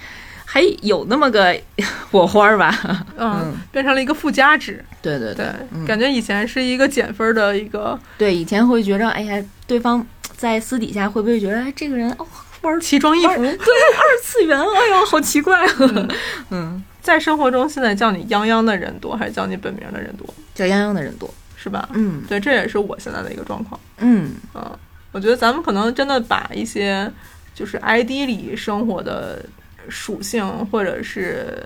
[0.53, 1.57] 还有那么个
[2.11, 2.77] 火花儿吧，
[3.17, 4.83] 嗯，变成了一个附加值。
[5.01, 5.85] 对对对，嗯。
[5.85, 12.27] 感觉以前是一个减分的一个对，以前会觉着，哎呀，对方在私底下会不会觉得，哎，这个人哦
[12.63, 13.35] 玩奇装异服。
[13.37, 15.65] 对二次元，哎呦，好奇怪。
[15.65, 15.73] 啊，
[16.51, 21.87] 嗯，在生活中，现在叫你泱泱的人多，还是叫你本名的人多，叫泱泱的人多，是吧？
[21.93, 22.23] 嗯。
[22.27, 23.79] 对，这也是我现在的一个状况。
[23.99, 24.33] 嗯。
[24.53, 24.69] 嗯，
[25.13, 27.09] 我觉得咱们可能真的把一些
[27.55, 29.43] 就是 ID 里生活的
[29.91, 31.63] 属性或者是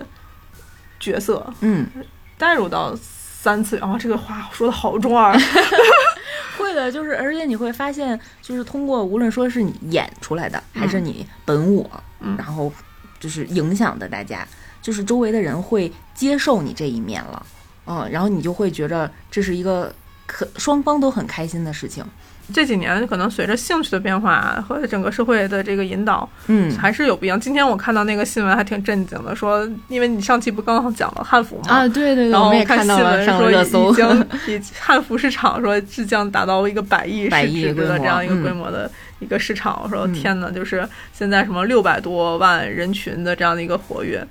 [0.99, 1.87] 角色嗯，
[2.37, 3.87] 带入到三次元。
[3.87, 5.33] 啊，这个话说的好中二。
[6.57, 11.89] 会的，就是而且你会发现，就是通过无论说是你演出来的，还是你本我，
[12.21, 12.71] 嗯然后
[13.19, 14.47] 就是影响的大家，
[14.81, 17.45] 就是周围的人会接受你这一面了，
[17.85, 19.93] 嗯，然后你就会觉着这是一个
[20.25, 22.03] 可双方都很开心的事情，
[22.53, 27.39] 这几年可能随着兴趣的变化和整个社会的这个引导，嗯还是有不一样。
[27.39, 31.63] 今天我看到那个新闻还挺震惊的，说因为你上期不刚好讲了汉服吗？
[31.67, 39.81] 啊，对对对，然后我们看新闻说已经 以汉服市场说即将达到一个百亿百市值的这样一个嗯规模的一个市场。
[39.83, 44.25] 我说嗯天呐，就是现在什么六百多万人群的这样的一个活跃。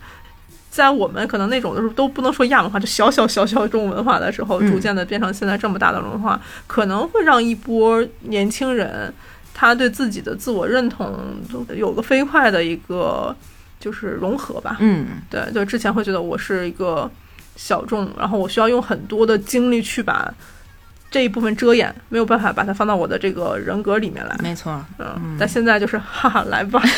[0.74, 9.14] 在我们可能那种就是都不能说亚文化，就小小小小众文化的时候，嗯逐渐的变成现在这么大的文化，可能会让一波年轻人，
[9.54, 11.16] 他对自己的自我认同
[11.76, 13.32] 有个飞快的一个
[13.78, 14.78] 就是融合吧。
[14.80, 17.08] 嗯对，就之前会觉得我是一个
[17.54, 20.34] 小众，然后我需要用很多的精力去把
[21.08, 24.36] 这一部分遮掩，没有办法把它放到我的这个人格里面来。
[24.42, 26.82] 没错，嗯，但现在就是哈哈，来吧。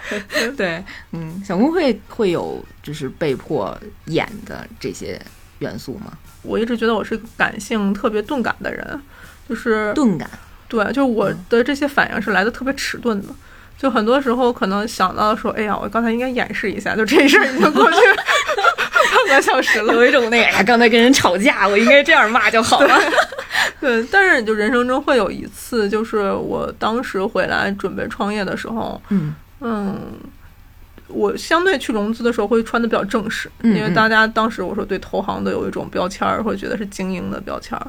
[0.56, 0.82] 对，
[1.12, 5.20] 嗯，小公会会有就是被迫演的这些
[5.58, 6.12] 元素吗？
[6.42, 9.00] 我一直觉得我是感性特别钝感的人，
[9.48, 10.28] 就是钝感，
[10.68, 13.28] 对，就是我的这些反应是来的特别迟钝的。
[13.76, 17.96] 就很多时候可能想到说，哎呀，我刚才应该演示一下，就这事儿已经过去
[19.28, 22.98] 半个小时了，有一种那个，哎呀，刚才跟人吵架，我应该这样骂就好了。
[23.80, 29.96] 对，但是就人生中会有一次，就是我当时回来准备创业的时候，嗯嗯，
[31.08, 37.86] 我相对去融资的时候会穿的比较正式，嗯因为大家当时我说对投行都有一种标签儿，会觉得是精英的标签儿。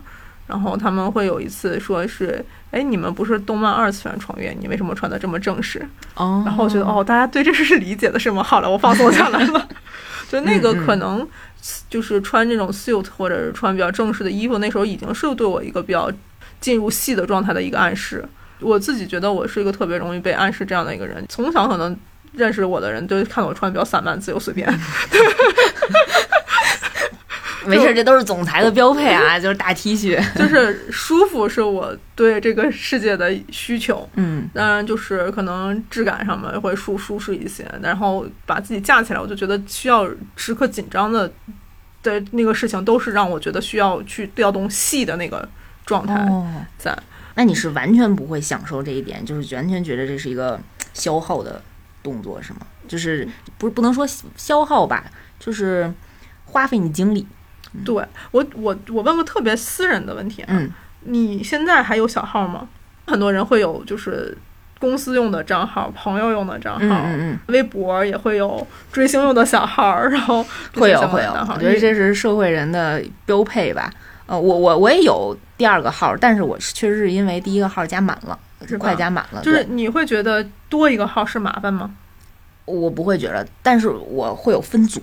[0.47, 5.88] 然后他们会有一次说是，哎，你们不是动漫二次元创业，你为什么穿的这么正式？
[6.15, 8.41] 哦然后我觉得，哦，大家对这事是理解的是吗？
[8.41, 9.67] 好了，我放松下来了。
[10.27, 11.27] 就那个可能
[11.88, 16.12] 就是穿这种 suit 或者是穿比较正式的衣服，那时候已经是对我一个比较
[16.60, 18.27] 进入戏的状态的一个暗示。
[18.59, 21.95] 我自己觉得我是一个特别容易被暗示这样的一个人，从小可能
[22.33, 24.67] 认识我的人都看我穿得比较散漫、自由随便。
[27.65, 30.17] 没事，这都是总裁的标配啊，就是大 T 恤。
[30.33, 41.29] 就是舒服是我对这个世界的需求，嗯当然就是可能质感上面会舒舒适一些，然后把自己架起来，我就觉得需要时刻紧张的
[42.01, 45.47] 的那个事情，都是让我觉得需要去调动戏的那个
[45.85, 46.97] 状态哦，在。
[47.35, 50.59] 那你是完全不会享受这一点，就是完全觉得这是一个
[50.93, 51.61] 消耗的
[52.03, 52.59] 动作，是吗？
[52.87, 55.05] 就是不是不能说消耗吧，
[55.39, 55.91] 就是
[56.45, 57.25] 花费你精力。
[57.85, 62.67] 对我，我我问个特别私人的问题啊，嗯，你现在还有小号吗？
[63.05, 64.35] 很多人会有就是
[64.79, 70.41] 公司用的账号、朋友用的账号，嗯嗯微博也会有追星用的小号，然后
[70.73, 73.91] 嗯，会有会有，我觉得这是社会人的标配吧。
[74.29, 78.37] 呃，我我我也有第二个号，但是我确实是因为第一个号加满了，
[78.67, 81.89] 是快加满了，就是你会觉得多一个号是麻烦吗？
[82.65, 85.01] 我不会觉得，但是我会有分组，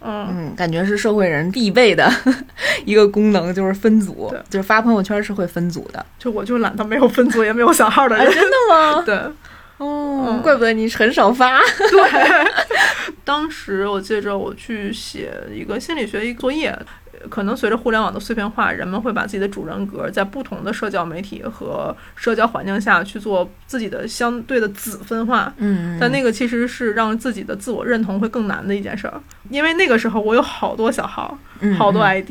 [0.00, 2.12] 嗯，嗯，感觉是社会人必备的
[2.84, 6.04] 一个功能，就是分组，就是发朋友圈是会分组的。
[6.18, 9.02] 就我就懒得没有分组也没有小号的人，啊真的吗？
[9.06, 9.14] 对
[9.76, 11.60] 哦嗯，怪不得你很少发。
[11.78, 12.50] 对。
[13.24, 16.76] 当时我记着我去写一个心理学一个作业。
[17.28, 25.52] 可能随着互联网的碎片化，人们会把自己的主人格在不同的社交媒体和社交环境下去做自己的相对的子分化。
[25.58, 32.30] 嗯，但那个其实是让自己的自我认同会更难的一件事儿，因为那个时候我有好多小号，嗯好多嗯 ID，、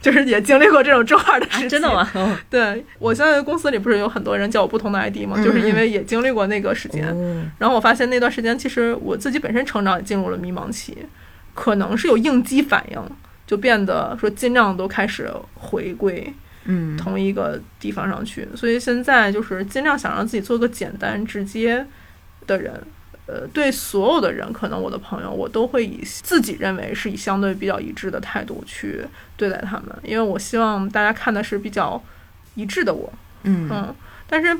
[0.00, 1.66] 就是也经历过这种中二的时期。
[1.66, 1.88] 啊真的？
[1.94, 2.08] 吗？
[2.14, 5.36] 哦 对我现在公司里不是有很多人叫我不同的 ID 吗？
[5.42, 7.06] 就是因为也经历过那个时间。
[7.08, 10.96] 哦然后我发现那段时间，其实我自己本身成长也进入了迷茫期，
[11.54, 13.00] 可能是有应激反应，
[13.46, 16.32] 就变得说尽量都开始回归
[16.64, 18.48] 嗯，同一个地方上去。
[18.56, 21.86] 所以现在就是尽量想让自己做个简单直接
[22.46, 22.82] 的人。
[23.28, 29.04] 呃，对所有的人，可能我的朋友，我都会以自己认为是以相对比较一致的态度去
[29.36, 32.00] 对待他们，因为我希望大家看的是比较
[32.54, 33.12] 一致的我。
[33.42, 33.92] 嗯嗯，
[34.28, 34.56] 但是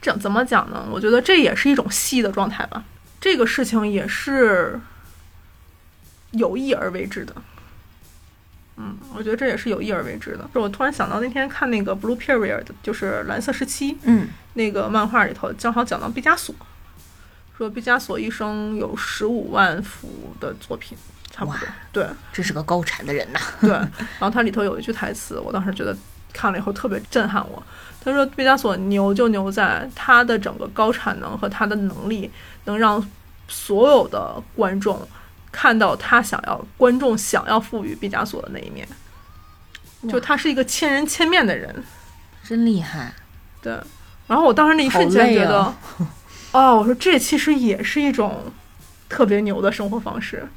[0.00, 0.86] 这怎么讲呢？
[0.88, 2.84] 我觉得这也是一种戏的状态吧。
[3.20, 4.78] 这个事情也是
[6.30, 7.34] 有意而为之的。
[8.82, 10.48] 嗯，我觉得这也是有意而为之的。
[10.54, 16.54] 就我突然想到那天看那个《Blue Period》，就是蓝色时期嗯那个漫画里头，正好讲到毕加索，
[17.58, 20.08] 说毕加索一生有十五万幅
[20.40, 20.96] 的作品，
[21.30, 21.60] 差不多。
[21.92, 23.40] 对这是个高产的人呐。
[23.60, 23.70] 对，
[24.18, 25.94] 然后它里头有一句台词，我当时觉得
[26.32, 27.62] 看了以后特别震撼我。
[28.02, 32.30] 他说毕加索牛就牛在他的整个高产能和他的能力，
[32.64, 33.06] 能让
[33.46, 35.06] 所有的观众
[35.52, 38.86] 看到他想要观众想要赋予毕加索的那一面。
[40.08, 41.84] 就他是一个千人千面的人，
[42.42, 43.12] 真厉害，
[43.60, 43.78] 对。
[44.26, 45.76] 然后我当时那一瞬间觉得，啊
[46.52, 48.50] 哦，我说这其实也是一种
[49.08, 50.48] 特别牛的生活方式。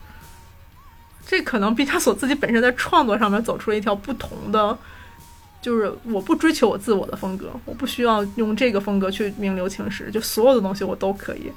[1.25, 4.77] 这可能毕加索自己本身在创作上面走出了一条不同的，
[5.61, 11.51] 就是我不追求我自我的风格，我不需要用这个风格去名留青史，就所有的东西我都可以，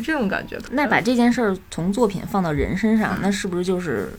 [0.00, 0.64] 是这种感觉的。
[0.70, 4.10] 那把这件事儿从作品放到人身上，那是不是就是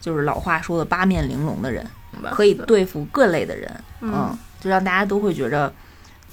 [0.00, 1.84] 就是老话说的八面玲珑的人，
[2.30, 3.70] 可以对付各类的人？
[4.00, 5.72] 嗯嗯，就让大家都会觉着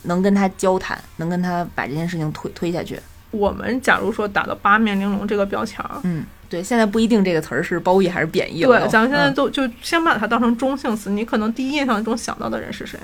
[0.03, 2.99] 能跟他交谈，能跟他把这件事情推推下去。
[3.31, 8.79] 我们假如说打到八面玲珑这个标签儿，嗯，对，现在不一定这个词儿是褒义还是贬义了。
[8.79, 12.99] 对，咱们现在嗯都就先把它当成中性词，你可能第一印象中想到的人是谁？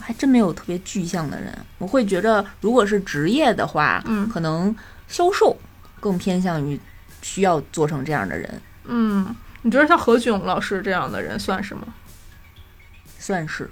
[0.00, 1.56] 还真没有特别具象的人。
[1.78, 4.74] 我会觉着，如果是职业的话，嗯可能
[5.08, 5.56] 销售
[6.00, 6.78] 更偏向于
[7.22, 11.82] 需要做成这样的人，嗯，你觉得像何炅老师这样的人算是吗？
[13.18, 13.70] 算是。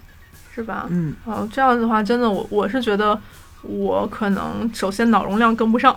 [0.55, 0.87] 是吧？
[0.91, 3.19] 嗯，哦，这样子的话，真的我我是觉得
[3.63, 5.97] 我可能首先脑容量跟不上，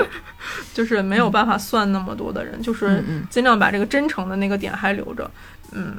[0.72, 5.30] 就是没有办法算那么多的人，就是尽量把这个真诚的那个点还留着。
[5.72, 5.98] 嗯，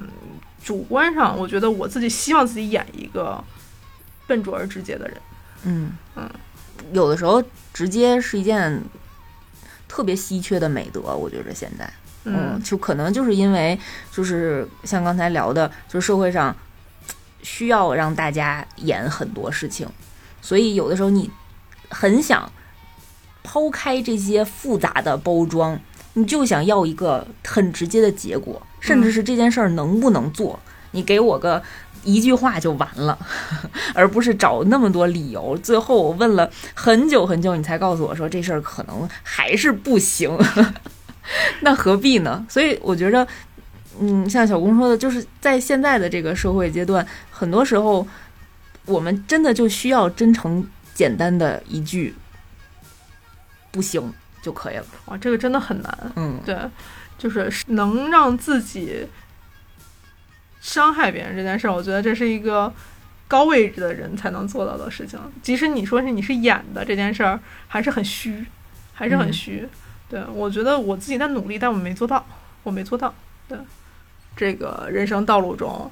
[0.64, 3.44] 主观上我觉得我自己希望自己演一个
[4.26, 5.18] 笨拙而直接的人。
[5.66, 6.28] 嗯嗯，
[6.94, 7.44] 有的时候
[7.74, 8.82] 直接是一件
[9.88, 11.92] 特别稀缺的美德，我觉着现在。
[12.28, 13.80] 嗯，就可能就是因为，
[14.12, 16.56] 就是像刚才聊的，就是社会上
[17.44, 19.88] 需要让大家演很多事情，
[20.42, 21.30] 所以有的时候你
[21.90, 22.52] 很想
[23.44, 25.80] 抛开这些复杂的包装，
[26.14, 30.60] 你就想要一个很直接的结果，甚至是这件事儿能不能做，
[30.92, 31.62] 你给我个
[32.06, 33.18] 一句话就完了，
[33.94, 35.58] 而不是找那么多理由。
[35.58, 40.32] 最后我问了很久很久，你才告诉我说这事儿可能还是不行。
[41.62, 42.46] 那何必呢？
[42.48, 43.28] 所以我觉着，
[44.00, 48.08] 嗯，像小公说的，就是在现在的这个社会阶段，很多时候
[48.86, 52.14] 我们真的就需要真诚、简单的一句
[53.72, 54.14] “不行”
[54.44, 54.86] 就可以了。
[55.06, 56.12] 哇，这个真的很难。
[56.16, 56.56] 嗯，对，
[57.18, 59.08] 就是能让自己
[60.66, 62.74] 伤害别人这件事儿，我觉得这是一个
[63.28, 65.20] 高位置的人才能做到的事情。
[65.44, 68.44] 即使你说是你是演的这件事儿，还是很虚，
[68.92, 69.70] 还是很嗯虚。
[70.10, 72.26] 对我觉得我自己在努力，但我没做到，
[72.64, 73.14] 我没做到。
[73.48, 73.56] 对，
[74.36, 75.92] 这个人生道路中，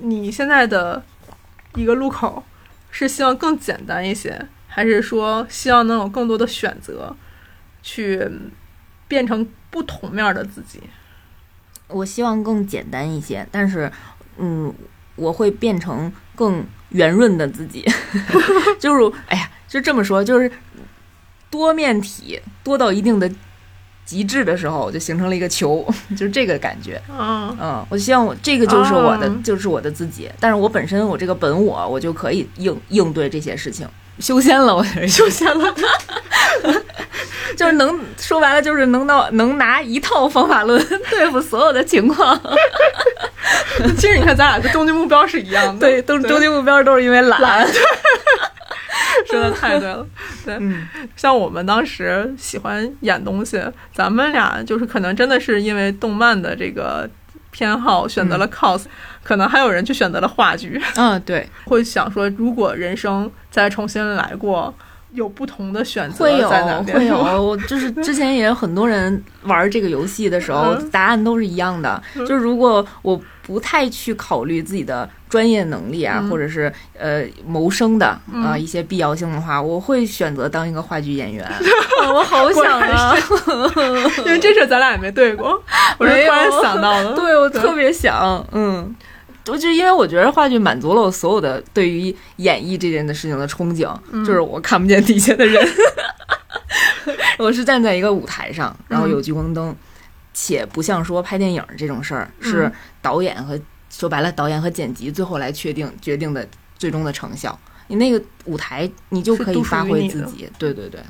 [0.00, 1.02] 你现在的
[1.74, 2.44] 一个路口
[2.90, 7.16] 是希望更简单一些，还是说希望能有更多的选择，
[7.82, 8.30] 去
[9.08, 10.82] 变成不同面儿的自己？
[11.92, 13.90] 我希望更简单一些，但是，
[14.38, 14.72] 嗯，
[15.16, 17.84] 我会变成更圆润的自己，
[18.78, 20.50] 就是，哎呀，就这么说，就是
[21.50, 23.30] 多面体多到一定的
[24.04, 25.86] 极致的时候，就形成了一个球，
[26.16, 27.00] 就是这个感觉。
[27.10, 30.30] 嗯嗯，我希望我这个就是我的，哦就是我的自己。
[30.40, 33.88] 但是我本身我这个本我，我就可以应应对这些事情。
[34.18, 35.74] 修仙了，我觉得修仙了，
[37.56, 42.38] 就是能说白了，就是能到能拿一套方法论 对付所有的情况。
[43.96, 45.86] 其实你看，咱俩的终极目标是一样的。
[45.86, 47.66] 对，都终极目标都是因为懒。
[49.26, 50.06] 说的太对了。
[50.44, 53.62] 对，嗯像我们当时喜欢演东西，
[53.94, 57.08] 咱们俩就是可能真的是因为动漫的这个
[57.50, 58.84] 偏好选择了 cos，、
[59.30, 64.74] 可能还有人去选择了话剧，嗯，对，会想说，如果人生再重新来过，
[65.12, 66.98] 有不同的选择会有在哪边？
[66.98, 72.02] 会有，就是之前也有很多人玩这个游戏的时候，嗯答案都是一样的。
[72.16, 81.44] 就是如果我不太去考虑自己的专业能力啊，嗯或者是呃谋生的啊、嗯一些必要性的话，我会选择当一个话剧演员。
[81.44, 81.54] 啊
[82.12, 83.14] 我好想啊！
[84.26, 85.62] 因为这事儿咱俩也没对过，
[85.98, 87.12] 我是突然想到的。
[87.18, 88.92] 对我特别想，嗯。
[89.46, 95.66] 我就因为我觉得话剧满足了我所有的对于演绎这件的事情的憧憬，嗯就是我看不见底下的人，
[97.38, 99.74] 我是站在一个舞台上，然后有聚光灯，
[100.32, 102.72] 且不像说拍电影这种事儿，是嗯
[103.02, 106.46] 导演和说白了导演和剪辑最后来确定决定的
[106.78, 107.58] 最终的成效。
[107.88, 111.00] 你那个舞台，你就可以发挥自己，对对对，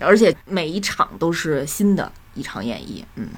[0.00, 3.28] 而且每一场都是新的一场演绎，嗯。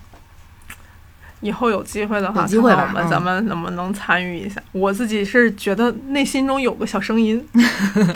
[1.43, 4.63] 以后有机会的话，有机会吧嗯看看我们咱们能不能参与一下？
[4.73, 7.45] 我自己是觉得内心中有个小声音，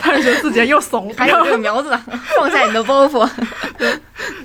[0.01, 1.13] 但是觉得自己又怂。
[1.15, 1.89] 还有这个苗子，
[2.35, 3.29] 放下你的包袱。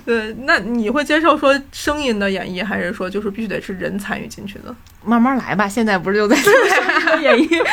[0.05, 4.75] 对，那你会接受说声音的演绎，还是说就是必须得是人参与进去的？
[5.05, 6.37] 慢慢来吧，现在不是就在
[7.23, 7.65] 演绎着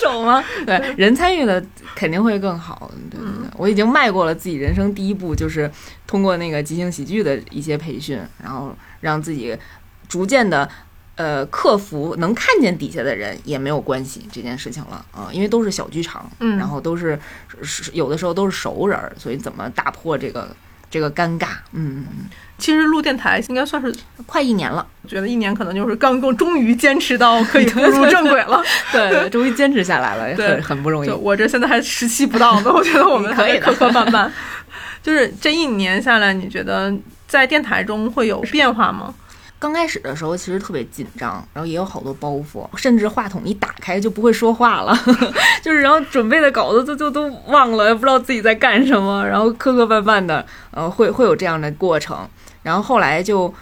[0.00, 0.42] 手吗？
[0.66, 2.90] 对，人参与的肯定会更好。
[3.10, 5.70] 对对对，我已经迈过了自己人生第一步，就是
[6.06, 9.56] 通过那个即兴喜剧的一些培训，然后让自己
[10.08, 10.68] 逐渐的。
[11.18, 17.18] 呃，克服能看见底下的人也没有关系这件事情了啊、因为都是小剧场，嗯然后都是
[17.60, 20.54] 是有的时候都是熟人儿，所以怎么打破这个
[20.88, 21.48] 这个尴尬？
[21.72, 23.92] 嗯，嗯嗯其实录电台应该算是，
[24.26, 28.62] 快一年了，觉得一年可能就是刚刚终于坚持到可以步入正轨了。
[28.92, 31.10] 对对，终于坚持下来了，对很很不容易。
[31.10, 34.30] 我这现在还十期不到呢，我觉得我们你 可以磕磕绊绊。
[35.02, 36.94] 就是这一年下来，你觉得
[37.26, 39.12] 在电台中会有变化吗？
[39.58, 44.96] 刚开始的时候其实特别紧张，然后也有好多包袱，甚至话筒一打开就不会说话了，
[45.62, 52.28] 就是然后准备的稿子就就都忘了，不知道自己在干什么，然后磕磕绊绊的，呃，会会有这样的过程，
[52.62, 53.52] 然后后来就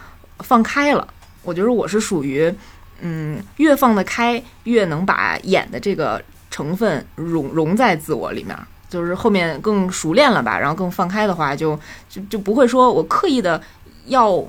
[0.41, 1.07] 放开了。
[1.43, 2.53] 我觉得我是属于，
[3.01, 8.57] 嗯，越放得开，越能把演的这个成分融融在自我里面。
[8.89, 11.79] 就是后面更熟练了吧，然后更放开的话就，
[12.09, 13.61] 就就不会说我刻意的
[14.07, 14.43] 要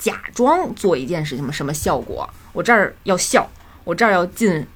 [0.00, 3.48] 假装做一件事情什么效果，我这儿要笑，
[3.84, 4.66] 我这儿要进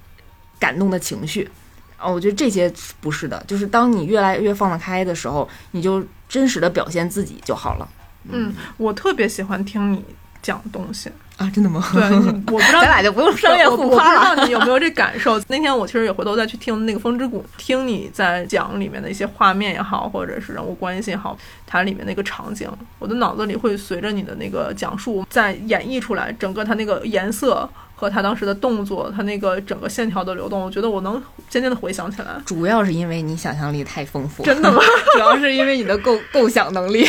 [0.61, 1.51] 感动的情绪，
[1.99, 7.89] 哦，我觉得这些不是的，就是当你越来越放得开的时候，你就真实的表现自己就好了
[8.29, 10.05] 嗯，我特别喜欢听你
[10.43, 11.11] 讲东西。
[11.37, 11.51] 啊！
[11.53, 11.85] 真的吗？
[11.93, 14.21] 对， 我不知道咱俩就不用商业互夸了。
[14.21, 15.41] 我不知道 你有没有这感受？
[15.49, 32.29] 那天我其实也回头再去听那个《风之谷》，听你在讲里面的一些画面也好，或者是人物关系也好，它里面那个场景，我的脑子里会随着你的那个讲述再演绎出来，整个它那个颜色和他当时的动作，他那个整个线条的流动，我觉得我能渐渐的回想起来。
[32.45, 34.83] 主要是因为你想象力太丰富，真的吗？
[35.15, 37.09] 主要是因为你的构 构想能力。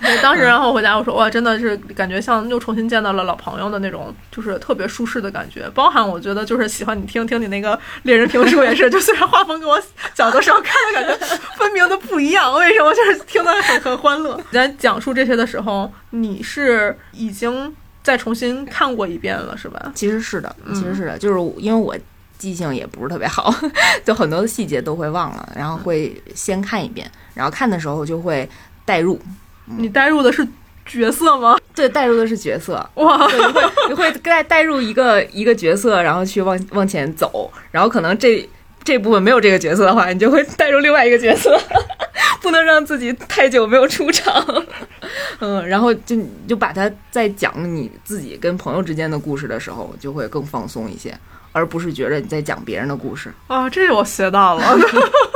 [0.00, 5.68] 对，当时然后回家我说哇，真的是感觉像又重新见到了老朋友的那种，就是特别舒适的感觉。
[5.74, 9.80] 包含我觉得就是喜欢你听听你那个猎人评书也是，就虽然画风跟我
[10.14, 14.36] 小的时候看的感觉分明的不一样，为什么就是听得很很欢乐？
[14.36, 17.74] 你在讲述这些的时候，你是已经
[18.04, 19.90] 再重新看过一遍了，是吧？
[19.94, 20.72] 其实是的，嗯。
[20.74, 21.96] 其实是的，就是因为我
[22.38, 23.52] 记性也不是特别好，
[24.04, 28.48] 就很多的细节都会忘了，然后会先看一遍，然后看的时候就会
[28.84, 29.18] 代入，
[29.64, 30.46] 你带入的是
[30.84, 31.56] 角色吗？
[31.74, 38.46] 对，代入的是角色， 哇，对，你会你会带带入一个一个角色，然后去往往前走，然后可能这
[38.84, 41.58] 这部分没有这个角色的话，你就会带入另外一个角色，
[42.42, 44.44] 不能让自己太久没有出场，
[45.40, 46.16] 嗯，然后就
[46.46, 51.18] 就把它在讲你自己跟朋友之间的故事的时候，就会更放松一些，
[51.52, 53.32] 而不是觉得你在讲别人的故事。
[53.46, 54.78] 啊，这我学到了，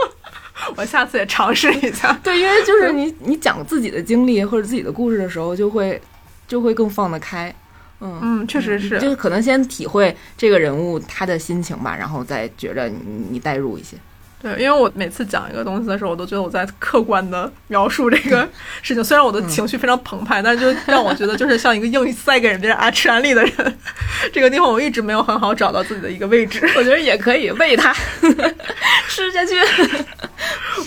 [0.76, 2.18] 我下次也尝试一下。
[2.22, 6.01] 对，因为就是你你讲自己的经历或者自己的故事的时候，就会
[6.46, 7.55] 就会更放得开，
[8.01, 13.96] 嗯嗯，确实是，就是可能先体会这个人物他的心情吧，然后再觉着你你代入一些。
[14.40, 18.49] 对，因为我每次讲一个东西的时候，我都觉得我在客观的描述这个
[18.82, 19.03] 事情。
[19.03, 23.78] 虽然我的情绪非常澎湃，但是就让我觉得就是像一个硬塞给人家啊吃安利的人。
[24.32, 26.64] 这个地方我一直没有很好找到自己的一个位置。
[26.76, 27.92] 我觉得也可以喂他
[29.11, 29.57] 吃下去。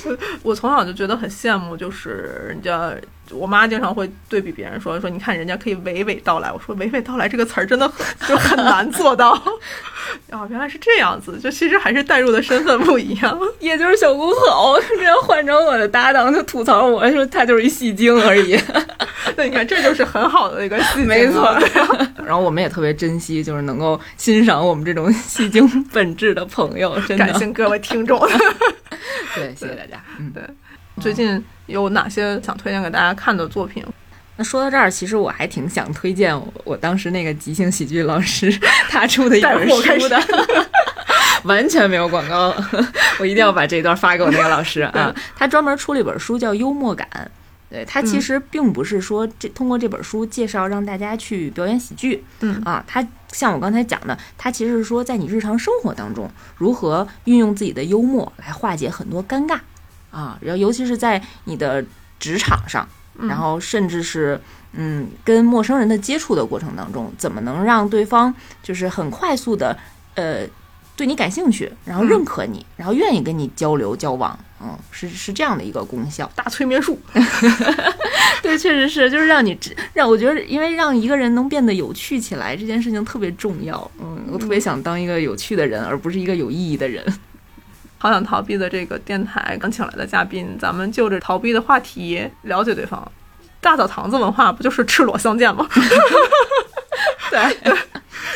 [0.05, 2.93] 我我从小就觉得很羡慕，就是人家
[3.33, 6.51] 我妈经常会对比别人说说，你看人家可以娓娓道来。
[6.51, 9.31] 我说娓娓道来这个词儿真的很就很难做到。
[10.31, 13.39] 哦，原来是这样子，就其实还是代入的身份不一样。
[13.59, 18.59] 也就是小公好，这样换成我的搭档，就吐槽我说他就是一戏精而已。
[19.37, 21.55] 那你看，这就是很好的一个戏精，没错。
[22.25, 28.19] 然后我们也特别珍惜，就是能够欣赏我们这种戏精本质的朋友，真的感谢各位听众。
[29.35, 30.03] 对，谢谢大家。
[30.17, 30.43] 嗯，对。
[30.99, 33.85] 最近有哪些想推荐给大家看的作品？
[34.37, 38.51] 那说到这儿，其实我还挺想推荐我我当时那个即兴喜剧老师
[38.89, 40.23] 他出的一本书的，
[41.43, 42.55] 完全没有广告，
[43.19, 45.13] 我一定要把这段发给我那个老师啊。
[45.35, 47.07] 他专门出了一本书叫《幽默感》，
[47.69, 52.61] 对他其实并不是说这通过这本书介绍让大家去表演喜剧，嗯。
[52.63, 59.59] 啊，他像我刚才讲的，他其实是说在你日常生活当中如何运用自己的幽默来化解很多尴尬
[60.11, 61.83] 啊，然后尤其是在你的
[62.19, 62.87] 职场上。
[63.27, 64.39] 然后，甚至是，
[64.71, 68.33] 嗯，跟陌生人的接触的过程当中，怎么能让对方
[68.63, 69.77] 就是很快速的，
[70.15, 70.47] 呃，
[70.95, 76.31] 对你感兴趣，然后认可你，然后愿意跟你交流交往，嗯，是是这样的一个功效。
[76.33, 76.97] 大催眠术，
[78.41, 79.55] 对，确实是，就是让你
[79.93, 83.91] 让我觉得，因为让一个人能变得有趣起来，这件事情特别重要。
[83.99, 87.05] 嗯，我特别想当一个有趣的人，而不是一个有意义的人。
[88.01, 93.11] 好想逃避的这个电台刚请来的嘉宾，咱们就着逃避的话题了解对方。
[93.59, 95.67] 大澡堂子文化不就是赤裸相见吗？
[97.29, 97.39] 对。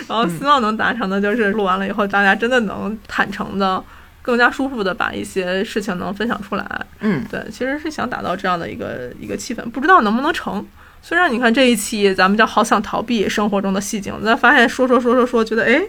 [0.07, 3.84] 然后希望能达成的就是录完了以后，大家真的能坦诚的、
[4.22, 6.86] 更加舒服的把一些事情能分享出来。
[6.99, 10.63] 嗯，对，其实是想打造这样的一个一个气氛，不知道能不能成。
[11.01, 15.82] 虽然你看这一期咱们叫好想逃避生活中的戏精，但发现说说说说说，觉得哎。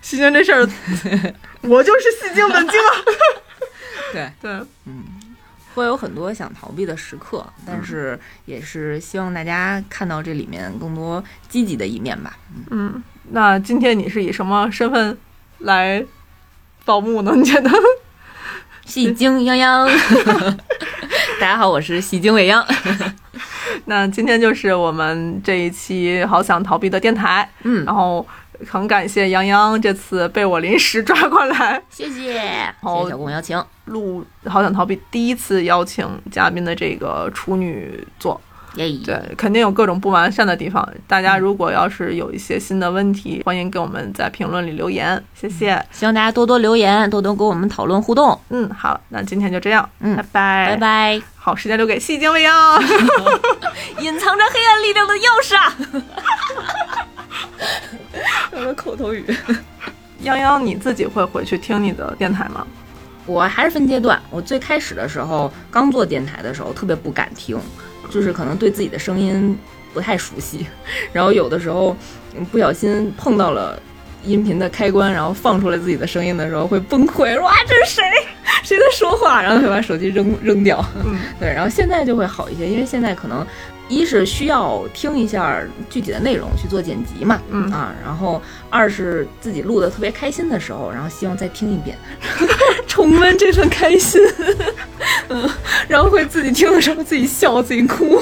[0.00, 0.60] 戏精这事儿，
[1.62, 2.90] 我就是戏精本精啊！
[4.12, 4.50] 对 对，
[4.86, 5.04] 嗯，
[5.74, 12.36] 会有很多想逃避的时刻，但是也是希望大家看到这里面更多积极的一面吧。
[12.70, 15.18] 嗯，那今天你是以什么身份
[15.58, 16.04] 来
[16.84, 17.32] 报幕呢？
[17.36, 17.70] 你觉得？
[18.86, 19.86] 戏精泱泱，
[21.38, 22.64] 大家好，我是戏精未央。
[23.84, 27.46] 那今天就是我们这一期好想逃避的电台。
[27.64, 28.26] 嗯，然后。
[28.66, 38.40] 很感谢杨洋这次被我临时 抓过来，谢谢，谢谢小公邀请录《好想逃避》第一次邀请嘉宾的这个处女座，
[38.74, 40.86] 对，肯定有各种不完善的地方。
[41.06, 45.84] 大家如果要是有一些新的问题，欢迎给我们在评论里留言，谢谢。
[45.90, 48.38] 希望大家多多留言，多多跟我们讨论互动。
[48.50, 51.22] 嗯，好，那今天就这样，嗯，拜拜，拜拜。
[51.36, 52.82] 好，时间留给戏精未央，
[54.00, 55.56] 隐藏着黑暗力量的钥匙
[58.98, 59.24] 头语。
[60.22, 62.66] 泱泱，你自己会回去听你的电台吗？
[63.24, 64.20] 我还是分阶段。
[64.30, 67.56] 我最开始的时候，刚做电台的时候，特别不敢听，
[68.10, 69.56] 就是可能对自己的声音
[69.94, 70.66] 不太熟悉，
[71.12, 71.96] 然后有的时候
[72.50, 73.80] 不小心碰到了
[74.24, 78.02] 音频的开关，然后放出来自己的声音的时候会崩溃，哇，这是谁？
[78.62, 79.40] 谁在说话？
[79.42, 80.84] 然后就把手机扔扔掉。
[81.04, 81.48] 嗯， 对。
[81.48, 83.46] 然后现在就会好一些，因为现在可能。
[83.90, 88.38] 一是需要听一下具体的内容去做剪辑嘛，嗯啊，然后
[88.68, 91.96] 二是自己录的特别开心的时候，然后希望再听一遍，
[92.86, 94.20] 重温这份开心，
[95.30, 95.48] 嗯，
[95.88, 98.16] 然后会自己听的时候自己笑自己哭，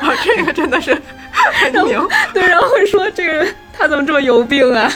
[0.00, 0.96] 哇，这个真的是
[1.32, 4.90] 很牛， 对，然后会说这个人他怎么这么有病啊，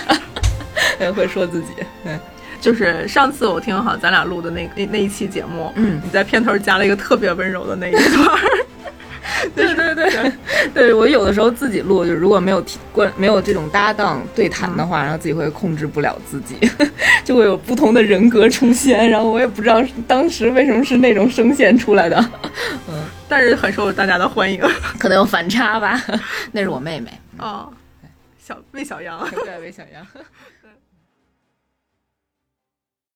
[1.00, 1.68] 也 会说自己，
[2.04, 2.18] 对，
[2.60, 8.38] 就是上次我听好咱俩录的那那那一期节目，嗯，你在片头加了一个特别温柔的那一段。
[9.54, 10.32] 对 对对，
[10.74, 16.56] 对 我有的时候自己录，就如果没有提关没有这种搭档对谈的话，然后自己会控制不了自己，
[17.24, 22.18] 就会有不同的人格出现，然后我也不知道当时为什么是那种声线出来的，
[22.88, 24.60] 嗯，但是很受大家的欢迎，
[24.98, 26.02] 可能有反差吧。
[26.52, 27.10] 那是我妹妹。
[27.38, 27.72] 哦，
[28.38, 30.06] 小魏小杨，对魏小杨。